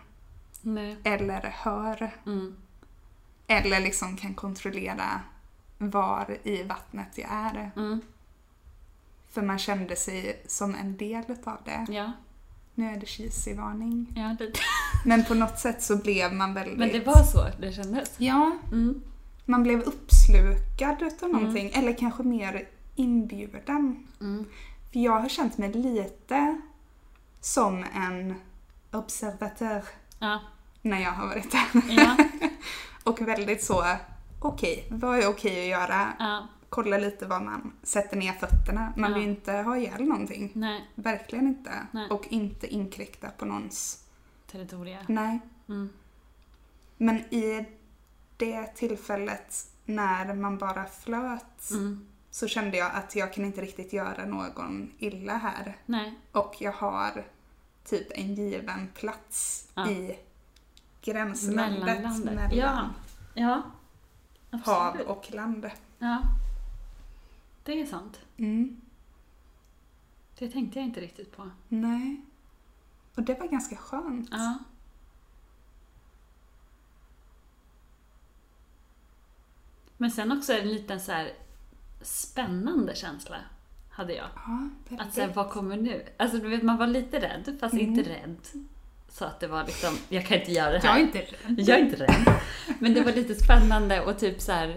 Nej. 0.61 0.97
eller 1.03 1.41
hör 1.41 2.11
Mm. 2.25 2.55
eller 3.47 3.79
liksom 3.79 4.17
kan 4.17 4.33
kontrollera 4.33 5.21
var 5.87 6.37
i 6.43 6.63
vattnet 6.63 7.17
jag 7.17 7.27
är. 7.31 7.71
Mm. 7.75 8.01
För 9.31 9.41
man 9.41 9.59
kände 9.59 9.95
sig 9.95 10.43
som 10.47 10.75
en 10.75 10.97
del 10.97 11.23
utav 11.27 11.57
det. 11.65 11.85
Ja. 11.93 12.11
Nu 12.75 12.85
är 12.93 12.97
det 12.97 13.05
cheesy 13.05 13.53
varning. 13.53 14.13
ja, 14.15 14.35
lite. 14.39 14.59
Men 15.05 15.25
på 15.25 15.33
något 15.33 15.59
sätt 15.59 15.83
så 15.83 15.95
blev 15.97 16.33
man 16.33 16.53
väldigt... 16.53 16.77
Men 16.77 16.89
det 16.89 17.05
var 17.05 17.23
så 17.23 17.47
det 17.61 17.71
kändes. 17.71 18.11
Ja, 18.17 18.57
Mm. 18.71 19.01
man 19.45 19.63
blev 19.63 19.81
uppslukad 19.81 21.01
utav 21.01 21.29
någonting. 21.29 21.69
Eller 21.73 21.93
kanske 21.93 22.23
mer 22.23 22.67
inbjuden. 22.95 24.07
Mm. 24.21 24.45
För 24.91 24.99
jag 24.99 25.19
har 25.19 25.29
känt 25.29 25.57
mig 25.57 25.73
lite 25.73 26.61
som 27.41 27.85
en 27.95 28.35
observatör 28.91 29.83
Ja. 30.19 30.39
när 30.81 31.01
jag 31.01 31.11
har 31.11 31.27
varit 31.27 31.51
där. 31.51 31.65
Ja. 31.89 32.17
Och 33.03 33.21
väldigt 33.21 33.63
så, 33.63 33.85
okej, 34.39 34.87
vad 34.89 35.19
är 35.19 35.27
okej 35.27 35.73
att 35.73 35.81
göra? 35.81 36.13
ja. 36.19 36.47
Kolla 36.69 36.97
lite 36.97 37.25
var 37.25 37.39
man 37.39 37.73
sätter 37.83 38.17
ner 38.17 38.33
fötterna. 38.33 38.93
Man 38.97 39.09
Ja. 39.11 39.15
vill 39.17 39.23
ju 39.25 39.29
inte 39.29 39.51
ha 39.53 39.77
ihjäl 39.77 40.03
någonting. 40.03 40.51
Nej. 40.55 40.89
Verkligen 40.95 41.47
inte. 41.47 41.71
Nej. 41.91 42.09
Och 42.09 42.25
inte 42.29 42.67
inkräkta 42.67 43.29
på 43.29 43.45
någons... 43.45 44.03
Territoria. 44.51 44.99
Nej. 45.07 45.39
Mm. 45.69 45.89
Men 46.97 47.17
i 47.17 47.65
det 48.37 48.65
tillfället 48.75 49.67
när 49.85 50.33
man 50.33 50.57
bara 50.57 50.85
flöt 50.85 51.71
Mm. 51.71 52.07
så 52.31 52.47
kände 52.47 52.77
jag 52.77 52.91
att 52.93 53.15
jag 53.15 53.33
kan 53.33 53.45
inte 53.45 53.61
riktigt 53.61 53.93
göra 53.93 54.25
någon 54.25 54.91
illa 54.97 55.37
här. 55.37 55.77
Nej. 55.85 56.13
Och 56.31 56.55
jag 56.59 56.71
har 56.71 57.25
typ 57.85 58.07
en 58.11 58.35
given 58.35 58.87
plats 58.93 59.67
Ja. 59.75 59.89
i 59.89 60.19
gränslandet 61.01 62.01
mellan 62.01 62.49
Ja. 62.55 62.89
Ja. 63.33 63.61
Hav 64.51 64.87
Absolut. 64.87 65.07
och 65.07 65.33
land. 65.33 65.69
Ja. 65.99 66.21
Det 67.63 67.81
är 67.81 67.85
sant. 67.85 68.19
Mm. 68.37 68.81
Det 70.39 70.49
tänkte 70.49 70.79
jag 70.79 70.85
inte 70.87 71.01
riktigt 71.01 71.35
på. 71.37 71.49
Nej. 71.67 72.21
Och 73.15 73.23
det 73.23 73.39
var 73.39 73.47
ganska 73.47 73.75
skönt. 73.75 74.29
Ja. 74.31 74.57
Men 79.97 80.11
sen 80.11 80.31
också 80.31 80.53
en 80.53 80.69
liten 80.69 80.99
så 80.99 81.11
här 81.11 81.31
spännande 82.01 82.95
känsla 82.95 83.37
hade 83.89 84.13
jag. 84.13 84.27
Ja. 84.35 84.69
Att 84.99 85.13
säga, 85.13 85.31
vad 85.33 85.49
kommer 85.49 85.77
nu? 85.77 86.05
Alltså 86.17 86.37
du 86.37 86.49
vet, 86.49 86.63
man 86.63 86.77
var 86.77 86.87
lite 86.87 87.19
rädd, 87.19 87.57
fast 87.59 87.73
Mm. 87.73 87.85
inte 87.85 88.09
rädd. 88.09 88.37
Så 89.09 89.25
att 89.25 89.39
det 89.39 89.47
var 89.47 89.63
liksom, 89.65 89.97
jag 90.09 90.25
kan 90.25 90.39
inte 90.39 90.51
göra 90.51 90.71
det 90.71 90.79
här. 90.79 90.89
Jag 90.89 90.97
är 90.99 91.01
inte 91.03 91.19
rädd. 91.19 91.59
Jag 91.59 91.77
är 91.79 91.83
inte 91.83 91.95
rädd. 91.95 92.39
Men 92.79 92.93
det 92.93 93.01
var 93.01 93.11
lite 93.11 93.35
spännande 93.35 94.01
och 94.01 94.19
typ 94.19 94.41
så 94.41 94.51
här. 94.51 94.69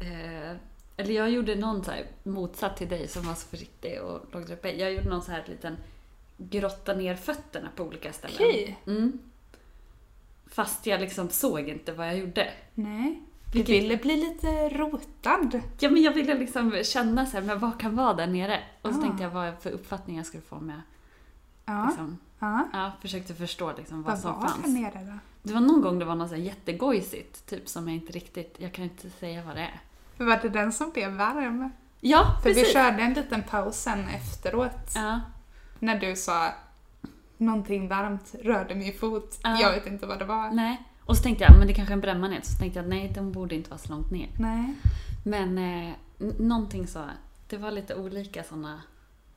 Eh, 0.00 0.56
eller 0.96 1.14
jag 1.14 1.30
gjorde 1.30 1.54
någon 1.54 1.84
så 1.84 1.90
här 1.90 2.04
motsatt 2.22 2.76
till 2.76 2.88
dig 2.88 3.08
som 3.08 3.22
var 3.26 3.34
så 3.34 3.46
försiktig 3.48 4.00
och 4.02 4.20
låg 4.32 4.46
där 4.46 4.52
uppe. 4.54 4.72
Jag 4.72 4.92
gjorde 4.92 5.08
någon 5.08 5.22
så 5.22 5.30
här 5.32 5.44
liten 5.46 5.76
grotta 6.36 6.94
ner 6.94 7.14
fötterna 7.16 7.68
på 7.76 7.84
olika 7.84 8.12
ställen. 8.12 8.36
Okej. 8.40 8.78
Mm. 8.86 9.18
Fast 10.46 10.86
jag 10.86 11.00
liksom 11.00 11.28
såg 11.28 11.68
inte 11.68 11.92
vad 11.92 12.06
jag 12.08 12.18
gjorde. 12.18 12.50
Nej. 12.74 13.22
Du 13.52 13.58
Vilket- 13.58 13.74
ville 13.74 13.96
bli 13.96 14.16
lite 14.16 14.68
rotad. 14.68 15.60
Ja 15.80 15.90
men 15.90 16.02
jag 16.02 16.12
ville 16.12 16.34
liksom 16.38 16.80
känna 16.84 17.26
så 17.26 17.36
här, 17.36 17.44
men 17.44 17.58
vad 17.58 17.80
kan 17.80 17.96
vara 17.96 18.14
där 18.14 18.26
nere? 18.26 18.60
Och 18.82 18.92
så 18.92 18.98
Ah. 18.98 19.02
tänkte 19.02 19.22
jag 19.22 19.30
vad 19.30 19.54
för 19.60 19.70
uppfattning 19.70 20.16
jag 20.16 20.26
skulle 20.26 20.42
få 20.42 20.60
med. 20.60 20.80
Ja. 21.64 21.86
Liksom. 21.86 22.18
ja. 22.38 22.68
Ja, 22.72 22.92
försökte 23.00 23.34
förstå 23.34 23.72
liksom 23.76 24.02
vad, 24.02 24.12
Vad 24.12 24.20
som 24.20 24.32
var 24.40 24.48
fanns. 24.48 24.66
nere 24.66 25.04
då? 25.12 25.18
Det 25.42 25.54
var 25.54 25.60
någon 25.60 25.80
gång 25.82 25.98
det 25.98 26.04
var 26.04 26.14
något 26.14 26.28
så 26.30 26.36
jättegojsigt, 26.36 27.46
typ 27.46 27.68
som 27.68 27.88
jag 27.88 27.94
inte 27.96 28.12
riktigt, 28.12 28.56
jag 28.58 28.72
kan 28.72 28.84
inte 28.84 29.10
säga 29.10 29.42
vad 29.46 29.56
det 29.56 29.62
är. 29.62 29.80
Var 30.24 30.36
det 30.42 30.48
den 30.48 30.72
som 30.72 30.90
blev 30.90 31.10
varm? 31.12 31.70
Ja, 32.00 32.38
För 32.42 32.48
vi 32.48 32.54
precis. 32.54 32.72
körde 32.72 33.02
en 33.02 33.14
liten 33.14 33.42
paus 33.42 33.76
sen 33.76 34.08
efteråt. 34.08 34.92
Ja, 34.94 35.20
När 35.78 35.98
du 36.00 36.16
sa 36.16 36.52
någonting 37.38 37.88
varmt 37.88 38.34
rörde 38.42 38.74
min 38.74 38.98
fot. 38.98 39.38
Ja. 39.42 39.58
Jag 39.60 39.72
vet 39.72 39.86
inte 39.86 40.06
vad 40.06 40.18
det 40.18 40.24
var. 40.24 40.50
nej. 40.50 40.82
Och 41.06 41.16
så 41.16 41.22
tänkte 41.22 41.44
jag, 41.44 41.58
men 41.58 41.66
det 41.66 41.74
kanske 41.74 41.92
är 41.92 41.96
en 41.96 42.00
brännmanet. 42.00 42.46
Så 42.46 42.58
tänkte 42.58 42.78
jag, 42.78 42.88
nej 42.88 43.08
den 43.14 43.32
borde 43.32 43.54
inte 43.54 43.70
vara 43.70 43.78
så 43.78 43.92
långt 43.92 44.10
ner. 44.10 44.28
Nej. 44.38 44.74
Men 45.24 45.58
eh, 45.58 45.94
någonting 46.38 46.86
så, 46.86 47.04
det 47.48 47.56
var 47.56 47.70
lite 47.70 47.94
olika 47.94 48.44
sådana. 48.44 48.82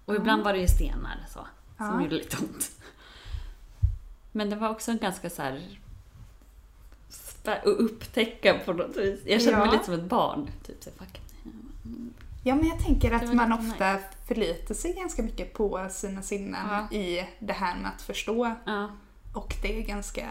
Och 0.06 0.14
Ja. 0.16 0.18
ibland 0.20 0.44
var 0.44 0.54
det 0.54 0.60
ju 0.60 0.68
stenar 0.68 1.26
så, 1.30 1.40
som 1.78 1.86
Ja. 1.86 2.02
gjorde 2.02 2.16
lite 2.16 2.38
ont. 2.38 2.72
Men 4.32 4.50
det 4.50 4.56
var 4.56 4.70
också 4.70 4.92
en 4.92 4.98
ganska 4.98 5.30
så 5.30 5.42
här 5.42 5.80
att 7.46 7.66
upptäcka 7.66 8.60
på 8.66 8.74
något 8.74 8.98
vis. 8.98 9.20
Jag 9.26 9.42
kände 9.42 9.58
mig 9.58 9.68
Ja. 9.68 9.72
lite 9.72 9.86
som 9.86 9.94
ett 9.94 10.04
barn. 10.10 10.50
Typ 10.68 10.84
så, 10.84 10.90
fuck. 10.92 11.22
Ja, 12.44 12.56
men 12.56 12.68
jag 12.68 12.80
tänker 12.80 13.12
att 13.12 13.34
man 13.34 13.54
ofta 13.54 13.98
förlitar 14.28 14.76
sig 14.76 14.94
ganska 14.94 15.24
mycket 15.24 15.54
på 15.54 15.88
sina 15.92 16.22
sinnen 16.22 16.68
Ja. 16.92 16.98
i 16.98 17.28
det 17.40 17.54
här 17.54 17.78
med 17.78 17.92
att 17.96 18.02
förstå. 18.02 18.56
Ja, 18.66 18.90
Och 19.34 19.56
det 19.62 19.78
är 19.82 19.86
ganska 19.88 20.28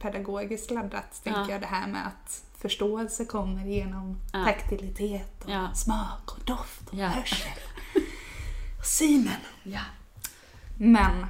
pedagogiskt 0.00 0.70
laddat, 0.70 1.20
tänker 1.24 1.40
Ja. 1.40 1.50
jag, 1.50 1.60
det 1.60 1.66
här 1.66 1.86
med 1.86 2.06
att 2.06 2.42
förståelse 2.58 3.24
kommer 3.24 3.64
genom 3.64 4.16
Ja. 4.32 4.44
taktilitet 4.44 5.44
och 5.44 5.76
smak 5.76 6.32
och 6.38 6.44
doft 6.44 6.88
och 6.90 6.98
hörsel. 6.98 7.48
Och 8.78 8.86
synen. 8.86 9.40
Men 10.82 11.26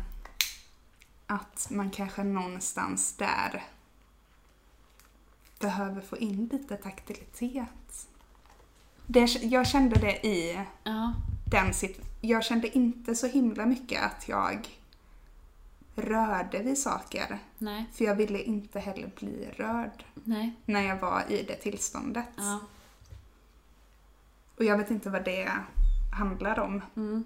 att 1.26 1.68
man 1.70 1.90
kanske 1.90 2.24
någonstans 2.24 3.16
där 3.16 3.62
behöver 5.60 6.00
få 6.00 6.16
in 6.18 6.46
lite 6.52 6.76
taktilitet. 6.76 8.08
Det, 9.06 9.26
jag 9.42 9.66
kände 9.66 10.00
det 10.00 10.26
i 10.26 10.60
ja. 10.84 11.14
den 11.50 11.72
situ- 11.74 12.02
Jag 12.20 12.44
kände 12.44 12.78
inte 12.78 13.14
så 13.14 13.26
himla 13.26 13.66
mycket 13.66 14.02
att 14.02 14.28
jag 14.28 14.78
rörde 15.94 16.58
vid 16.62 16.78
saker. 16.78 17.38
Nej, 17.58 17.84
För 17.92 18.04
jag 18.04 18.14
ville 18.14 18.38
inte 18.42 18.80
heller 18.80 19.10
bli 19.18 19.48
rörd 19.56 20.04
nej. 20.14 20.54
när 20.64 20.80
jag 20.82 20.96
var 20.96 21.22
i 21.28 21.42
det 21.42 21.54
tillståndet. 21.56 22.28
Ja. 22.36 22.60
Och 24.56 24.64
jag 24.64 24.78
vet 24.78 24.90
inte 24.90 25.10
vad 25.10 25.24
det 25.24 25.50
handlar 26.12 26.58
om. 26.60 26.82
Mm. 26.96 27.24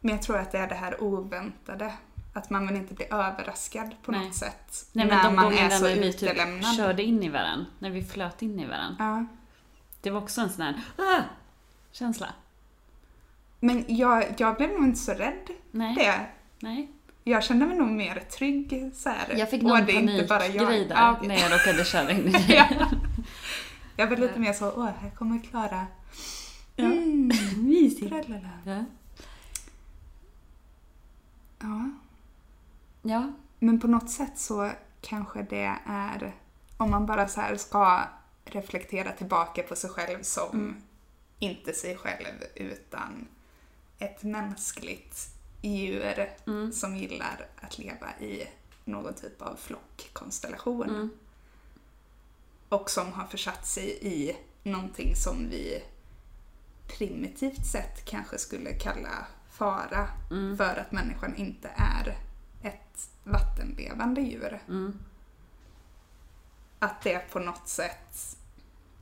Men 0.00 0.14
jag 0.14 0.22
tror 0.22 0.38
att 0.38 0.52
det 0.52 0.58
är 0.58 0.66
det 0.68 0.74
här 0.74 1.02
oväntade. 1.02 1.92
Att 2.32 2.50
man 2.50 2.66
vill 2.66 2.76
inte 2.76 2.94
bli 2.94 3.06
överraskad 3.10 3.94
på 4.02 4.12
Nej. 4.12 4.24
något 4.24 4.34
sätt. 4.34 4.88
Nej 4.92 5.06
men 5.06 5.16
när 5.16 5.24
de 5.24 5.36
man 5.36 5.52
är 5.52 5.70
så 5.70 5.84
när 5.84 5.94
vi 5.94 6.12
typ 6.12 6.22
utelämnad. 6.22 6.76
körde 6.76 7.02
in 7.02 7.22
i 7.22 7.28
varandra, 7.28 7.66
när 7.78 7.90
vi 7.90 8.02
flöt 8.04 8.42
in 8.42 8.60
i 8.60 8.66
varandra. 8.66 8.96
Ja. 8.98 9.26
Det 10.00 10.10
var 10.10 10.20
också 10.20 10.40
en 10.40 10.50
sån 10.50 10.62
här 10.62 10.82
ah! 10.98 11.22
känsla. 11.92 12.26
Men 13.60 13.84
jag, 13.88 14.34
jag 14.36 14.56
blev 14.56 14.70
nog 14.70 14.84
inte 14.84 14.98
så 14.98 15.12
rädd 15.12 15.48
Nej, 15.70 15.94
det. 15.94 16.26
nej. 16.58 16.88
Jag 17.24 17.44
kände 17.44 17.66
mig 17.66 17.76
nog 17.76 17.88
mer 17.88 18.20
trygg 18.20 18.90
så 18.94 19.08
här. 19.08 19.34
Jag 19.38 19.50
fick 19.50 19.62
någon 19.62 19.86
panikgrej 19.86 20.84
där 20.86 20.96
Ja, 20.96 21.20
när 21.22 21.34
jag 21.38 21.52
råkade 21.52 21.84
köra 21.84 22.10
in 22.10 22.18
i 22.18 22.30
dig. 22.30 22.44
Ja. 22.48 22.86
Jag 23.96 24.06
var 24.06 24.16
lite 24.16 24.38
mer 24.38 24.52
så, 24.52 24.72
åh, 24.76 24.88
här 25.00 25.10
kommer 25.10 25.38
Klara. 25.38 25.86
Ja. 26.76 26.84
Mm, 26.84 27.30
Mysigt. 27.56 28.14
Ja. 31.60 31.90
Ja. 33.02 33.32
Men 33.58 33.80
på 33.80 33.86
något 33.86 34.10
sätt 34.10 34.38
så 34.38 34.70
kanske 35.00 35.42
det 35.42 35.76
är, 35.86 36.34
om 36.76 36.90
man 36.90 37.06
bara 37.06 37.28
så 37.28 37.40
här 37.40 37.56
ska 37.56 38.02
reflektera 38.44 39.12
tillbaka 39.12 39.62
på 39.62 39.76
sig 39.76 39.90
själv 39.90 40.22
som 40.22 40.50
Mm. 40.52 40.82
inte 41.38 41.72
sig 41.72 41.96
själv 41.96 42.44
utan 42.54 43.28
ett 43.98 44.22
mänskligt 44.22 45.26
djur 45.62 46.30
Mm. 46.46 46.72
som 46.72 46.96
gillar 46.96 47.46
att 47.60 47.78
leva 47.78 48.18
i 48.20 48.48
någon 48.84 49.14
typ 49.14 49.42
av 49.42 49.56
flockkonstellation. 49.56 50.88
Mm. 50.90 51.10
Och 52.68 52.90
som 52.90 53.12
har 53.12 53.26
försatt 53.26 53.66
sig 53.66 53.98
i 54.02 54.36
någonting 54.62 55.16
som 55.16 55.48
vi 55.50 55.82
primitivt 56.98 57.66
sett 57.66 58.04
kanske 58.04 58.38
skulle 58.38 58.72
kalla 58.72 59.26
fara 59.64 60.08
Mm. 60.30 60.56
för 60.56 60.76
att 60.76 60.92
människan 60.92 61.36
inte 61.36 61.70
är 61.76 62.18
ett 62.62 63.10
vattenlevande 63.24 64.20
djur. 64.20 64.60
Mm. 64.68 64.98
Att 66.78 67.02
det 67.02 67.18
på 67.32 67.38
något 67.38 67.68
sätt 67.68 68.36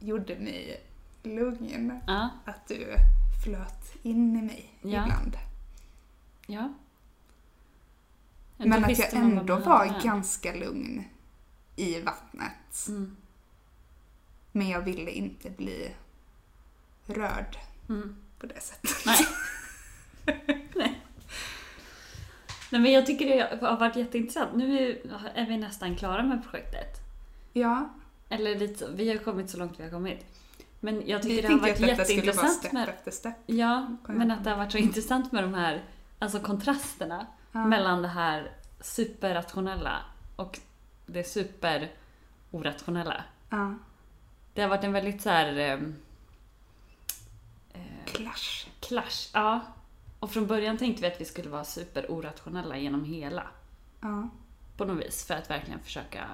gjorde 0.00 0.38
mig 0.38 0.82
lugn. 1.22 2.00
Ja. 2.06 2.28
Att 2.44 2.68
du 2.68 2.94
flöt 3.44 3.94
in 4.02 4.36
i 4.36 4.42
mig 4.42 4.78
Ja. 4.82 4.88
ibland. 5.02 5.36
Ja. 6.46 6.72
Men 8.56 8.84
att 8.84 8.98
jag 8.98 9.14
ändå 9.14 9.56
var 9.58 10.02
ganska 10.04 10.54
lugn 10.54 11.04
i 11.76 12.00
vattnet. 12.00 12.86
Mm. 12.88 13.16
Men 14.52 14.68
jag 14.68 14.80
ville 14.82 15.10
inte 15.10 15.50
bli 15.50 15.94
rörd 17.06 17.58
Mm. 17.88 18.16
på 18.38 18.46
det 18.46 18.60
sättet. 18.60 18.90
Nej. 19.06 19.18
Nej. 20.74 21.00
Nej 22.70 22.80
men 22.80 22.92
jag 22.92 23.06
tycker 23.06 23.26
det 23.28 23.66
har 23.66 23.76
varit 23.76 23.96
jätteintressant. 23.96 24.54
Nu 24.54 24.90
är- 25.34 25.46
vi 25.46 25.56
nästan 25.56 25.96
klara 25.96 26.22
med 26.22 26.42
projektet. 26.42 26.96
Ja, 27.52 27.88
Eller 28.28 28.54
lite 28.58 28.78
så, 28.78 28.92
vi 28.92 29.10
har 29.10 29.16
kommit 29.18 29.50
så 29.50 29.58
långt 29.58 29.80
vi 29.80 29.82
har 29.84 29.90
kommit. 29.90 30.26
Men 30.80 31.02
jag 31.08 31.18
vi 31.18 31.22
tycker 31.22 31.42
det 31.42 31.48
har 31.54 31.60
varit 31.60 31.72
att 31.72 31.80
detta 31.80 32.02
jätteintressant 32.02 32.52
step 32.52 32.72
med... 32.72 32.88
efter 32.88 33.10
step. 33.10 33.34
Ja, 33.46 33.96
men 34.06 34.30
att 34.30 34.44
det 34.44 34.50
har 34.50 34.56
varit 34.56 34.72
så 34.72 34.78
intressant 34.78 35.32
med 35.32 35.44
de 35.44 35.54
här 35.54 35.82
alltså 36.18 36.40
kontrasterna 36.40 37.26
Ja. 37.52 37.64
mellan 37.66 38.02
det 38.02 38.08
här 38.08 38.50
superrationella 38.80 39.98
och 40.36 40.58
det 41.06 41.24
super 41.24 41.90
orationella. 42.50 43.24
Ja. 43.50 43.74
Det 44.54 44.62
har 44.62 44.68
varit 44.68 44.84
en 44.84 44.92
väldigt 44.92 45.22
så 45.22 45.30
här... 45.30 45.56
ehm, 45.58 45.94
eh, 47.72 47.80
Clash. 48.04 48.66
clash. 48.80 49.30
Ja. 49.32 49.60
Och 50.20 50.30
från 50.30 50.46
början 50.46 50.78
tänkte 50.78 51.02
vi 51.02 51.08
att 51.08 51.20
vi 51.20 51.24
skulle 51.24 51.50
vara 51.50 51.64
super 51.64 52.10
orationella 52.10 52.76
genom 52.76 53.04
hela. 53.04 53.46
Ja. 54.00 54.28
På 54.76 54.84
något 54.84 55.06
vis. 55.06 55.24
För 55.26 55.34
att 55.34 55.50
verkligen 55.50 55.80
försöka 55.80 56.26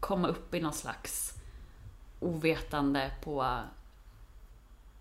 komma 0.00 0.28
upp 0.28 0.54
i 0.54 0.60
någon 0.60 0.72
slags 0.72 1.32
ovetande 2.20 3.10
på... 3.24 3.42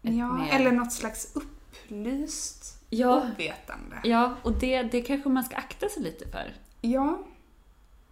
ett 0.02 0.14
ja, 0.16 0.34
mer- 0.34 0.54
eller 0.54 0.72
något 0.72 0.94
slags 0.94 1.36
upplyst 1.36 2.80
Ja, 2.90 3.22
ovetande. 3.22 4.02
ja 4.04 4.36
och 4.44 4.52
det, 4.54 4.84
det 4.84 5.02
kanske 5.02 5.30
man 5.30 5.44
ska 5.44 5.56
akta 5.56 5.90
sig 5.90 6.04
lite 6.04 6.28
för. 6.28 6.54
Ja. 6.82 7.24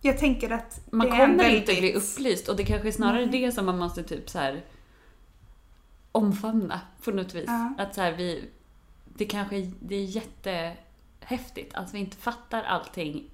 Jag 0.02 0.18
tänker 0.18 0.50
att 0.50 0.82
Man 0.92 1.08
det 1.08 1.14
är 1.14 1.18
kommer 1.18 1.38
väldigt... 1.44 1.70
inte 1.70 1.82
bli 1.82 1.94
upplyst 1.94 2.48
och 2.48 2.56
det 2.56 2.66
kanske 2.66 2.88
är 2.88 2.92
snarare 2.92 3.26
Nej. 3.26 3.42
det 3.46 3.52
som 3.52 3.66
man 3.66 3.78
måste 3.78 4.04
typ 4.04 4.30
så 4.30 4.40
här 4.40 4.66
omfamna 6.12 6.82
på 7.04 7.12
något 7.12 7.34
vis. 7.34 7.46
Ja. 7.48 7.74
Att 7.78 7.96
så 7.96 8.02
här, 8.02 8.12
vi, 8.12 8.50
det 9.18 9.26
kanske 9.26 9.72
det 9.80 9.96
är 9.96 10.04
jättehäftigt 10.06 11.74
att 11.74 11.94
vi 11.94 12.00
inte 12.00 12.18
fattar 12.18 12.64
allting 12.64 13.30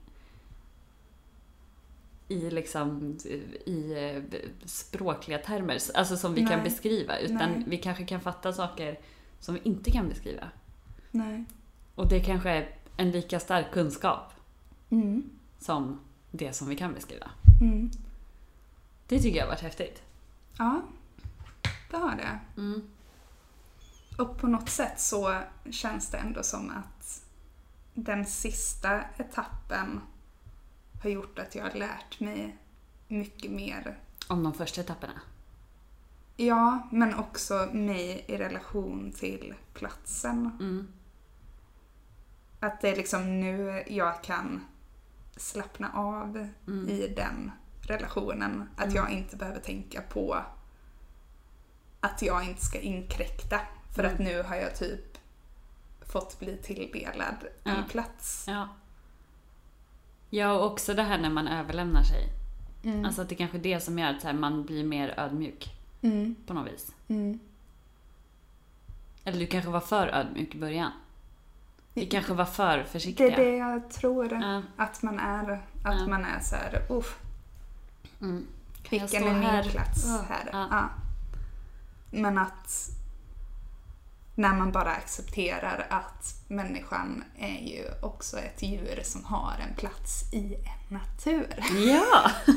i 2.28 2.50
liksom 2.50 3.18
i 3.66 3.94
eh, 3.94 4.40
språkliga 4.66 5.38
termer, 5.38 5.78
alltså 5.96 6.18
som 6.18 6.34
vi 6.34 6.42
kan 6.42 6.60
Nej. 6.60 6.64
beskriva. 6.64 7.18
Utan 7.20 7.52
Nej. 7.52 7.64
vi 7.68 7.78
kanske 7.78 8.06
kan 8.06 8.22
fatta 8.22 8.54
saker 8.54 9.00
som 9.40 9.56
vi 9.56 9.62
inte 9.64 9.92
kan 9.92 10.10
beskriva. 10.10 10.50
Nej. 11.12 11.44
Och 11.96 12.08
det 12.10 12.20
kanske 12.20 12.50
är 12.50 12.76
en 12.98 13.12
lika 13.12 13.40
stark 13.40 13.72
kunskap 13.72 14.34
Mm. 14.90 15.30
som 15.60 16.00
det 16.32 16.54
som 16.54 16.70
vi 16.70 16.76
kan 16.76 16.94
beskriva. 16.94 17.32
Mm. 17.62 17.92
Det 19.08 19.20
tycker 19.20 19.38
jag 19.38 19.46
har 19.46 19.52
varit 19.52 19.62
häftigt. 19.62 20.02
Ja, 20.58 20.82
det 21.92 21.98
har 21.98 22.16
det. 22.16 22.40
Mm. 22.62 22.82
Och 24.18 24.38
på 24.38 24.48
något 24.48 24.70
sätt 24.70 25.00
så 25.00 25.42
känns 25.72 26.10
det 26.10 26.18
ändå 26.18 26.44
som 26.44 26.70
att 26.70 27.24
den 27.94 28.26
sista 28.26 29.02
etappen 29.18 30.02
har 31.04 31.10
gjort 31.10 31.40
att 31.40 31.56
jag 31.56 31.64
har 31.64 31.72
lärt 31.72 32.20
mig 32.20 32.58
mycket 33.08 33.52
mer. 33.52 34.00
Om 34.28 34.44
de 34.44 34.54
första 34.54 34.82
etapperna. 34.82 35.22
Ja, 36.38 36.88
men 36.92 37.16
också 37.16 37.70
mig 37.74 38.26
i 38.28 38.38
relation 38.38 39.12
till 39.12 39.54
platsen. 39.74 40.52
Mm. 40.60 40.88
Att 42.60 42.82
det 42.82 42.90
är 42.90 42.96
liksom 42.96 43.40
nu 43.40 43.84
jag 43.88 44.24
kan 44.24 44.66
slappna 45.36 45.92
av 45.94 46.50
Mm. 46.68 46.90
i 46.90 47.08
den 47.08 47.52
relationen. 47.82 48.70
Att 48.76 48.84
Mm. 48.84 48.96
jag 48.96 49.12
inte 49.12 49.36
behöver 49.38 49.60
tänka 49.60 50.02
på 50.02 50.38
att 52.00 52.22
jag 52.22 52.44
inte 52.44 52.66
ska 52.66 52.80
inkräkta 52.80 53.60
för 53.96 54.04
att 54.04 54.20
Mm. 54.20 54.24
nu 54.34 54.44
har 54.44 54.56
jag 54.56 54.76
typ 54.76 55.18
fått 56.02 56.40
bli 56.40 56.58
tilldelad 56.58 57.36
en 57.64 57.76
Ja. 57.76 57.84
plats. 57.90 58.46
Ja. 58.48 58.68
Ja, 60.30 60.52
och 60.52 60.72
också 60.72 60.94
det 60.94 61.04
här 61.04 61.18
när 61.18 61.30
man 61.30 61.48
överlämnar 61.48 62.04
sig. 62.04 62.30
Mm. 62.84 63.06
Alltså 63.06 63.22
att 63.22 63.30
det 63.30 63.36
kanske 63.36 63.58
är 63.58 63.62
det 63.62 63.80
som 63.80 64.00
gör 64.00 64.10
att 64.14 64.24
här, 64.24 64.34
man 64.34 64.66
blir 64.66 64.84
mer 64.84 65.14
ödmjuk 65.20 65.74
Mm. 66.02 66.36
på 66.48 66.54
något 66.54 66.68
vis. 66.74 66.92
Mm. 67.08 67.40
Eller 69.24 69.40
du 69.40 69.48
kanske 69.48 69.72
var 69.72 69.80
för 69.80 70.08
ödmjuk 70.08 70.56
i 70.56 70.58
början. 70.60 70.92
Vi 71.94 72.06
kanske 72.06 72.34
var 72.34 72.46
för 72.46 72.78
Det 72.78 72.86
försiktiga. 72.86 73.32
är 73.38 73.38
det 73.46 73.58
jag 73.58 73.90
tror 73.92 74.34
Ja. 74.34 74.62
att 74.78 75.04
man 75.04 75.20
är. 75.20 75.52
Att 75.84 76.00
Ja. 76.00 76.08
man 76.08 76.26
är 76.26 76.40
så 76.40 76.56
här, 76.56 76.82
uff, 76.90 77.20
Mm. 78.22 78.46
Vilken 78.90 79.24
är 79.24 79.34
min 79.64 79.72
plats 79.72 80.08
här? 80.30 80.50
Ja. 80.52 80.90
Men 82.12 82.38
att 82.38 82.90
när 84.38 84.54
man 84.54 84.72
bara 84.72 84.92
accepterar 84.92 85.88
att 85.90 86.36
människan 86.48 87.24
är 87.38 87.62
ju 87.68 87.86
också 88.02 88.38
ett 88.40 88.64
djur 88.64 89.00
som 89.04 89.24
har 89.24 89.54
en 89.70 89.76
plats 89.76 90.34
i 90.34 90.56
en 90.56 90.98
natur. 90.98 91.56
Ja! 91.88 92.32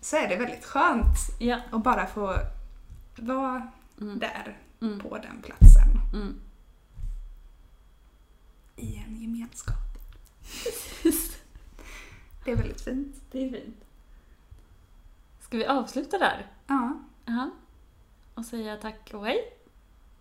Så 0.00 0.16
är 0.16 0.28
det 0.28 0.36
väldigt 0.36 0.64
skönt 0.64 1.16
ja. 1.38 1.60
att 1.72 1.82
bara 1.84 2.06
få 2.06 2.38
vara 3.16 3.70
Mm. 4.00 4.18
där 4.18 4.58
Mm. 4.82 5.00
på 5.00 5.18
den 5.18 5.42
platsen 5.42 6.00
Mm. 6.14 6.40
i 8.76 8.96
en 9.06 9.16
gemenskap. 9.22 9.76
Det 12.44 12.50
är 12.50 12.56
väldigt 12.56 12.80
fint. 12.80 13.16
Det 13.30 13.44
är 13.44 13.50
fint. 13.50 13.84
Ska 15.40 15.56
vi 15.56 15.66
avsluta 15.66 16.18
där? 16.18 16.46
Ja, 16.66 16.98
Ja. 17.24 17.50
Och 18.36 18.44
säga 18.44 18.76
tack 18.76 19.10
och 19.14 19.26
hej? 19.26 19.38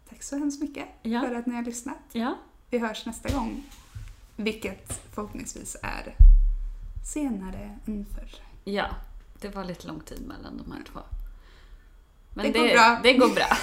tack 0.09 0.23
så 0.23 0.37
hemskt 0.37 0.61
mycket 0.61 0.87
Ja. 1.01 1.21
för 1.21 1.35
att 1.35 1.45
ni 1.45 1.55
har 1.55 1.63
lyssnat. 1.63 1.97
Ja. 2.11 2.37
Vi 2.69 2.79
hörs 2.79 3.05
nästa 3.05 3.29
gång. 3.33 3.63
Vilket 4.35 5.01
förhoppningsvis 5.13 5.75
är 5.83 6.15
senare 7.13 7.79
än 7.87 8.05
förr. 8.15 8.35
Ja. 8.63 8.85
Det 9.41 9.49
var 9.49 9.63
lite 9.63 9.87
lång 9.87 9.99
tid 9.99 10.21
mellan 10.27 10.57
de 10.57 10.71
här 10.71 10.83
två. 10.93 10.99
Men 12.33 12.51
Det 12.51 12.59
går 12.59 12.67
bra. 12.67 12.99
Det 13.03 13.13
går 13.13 13.35
bra. 13.35 13.47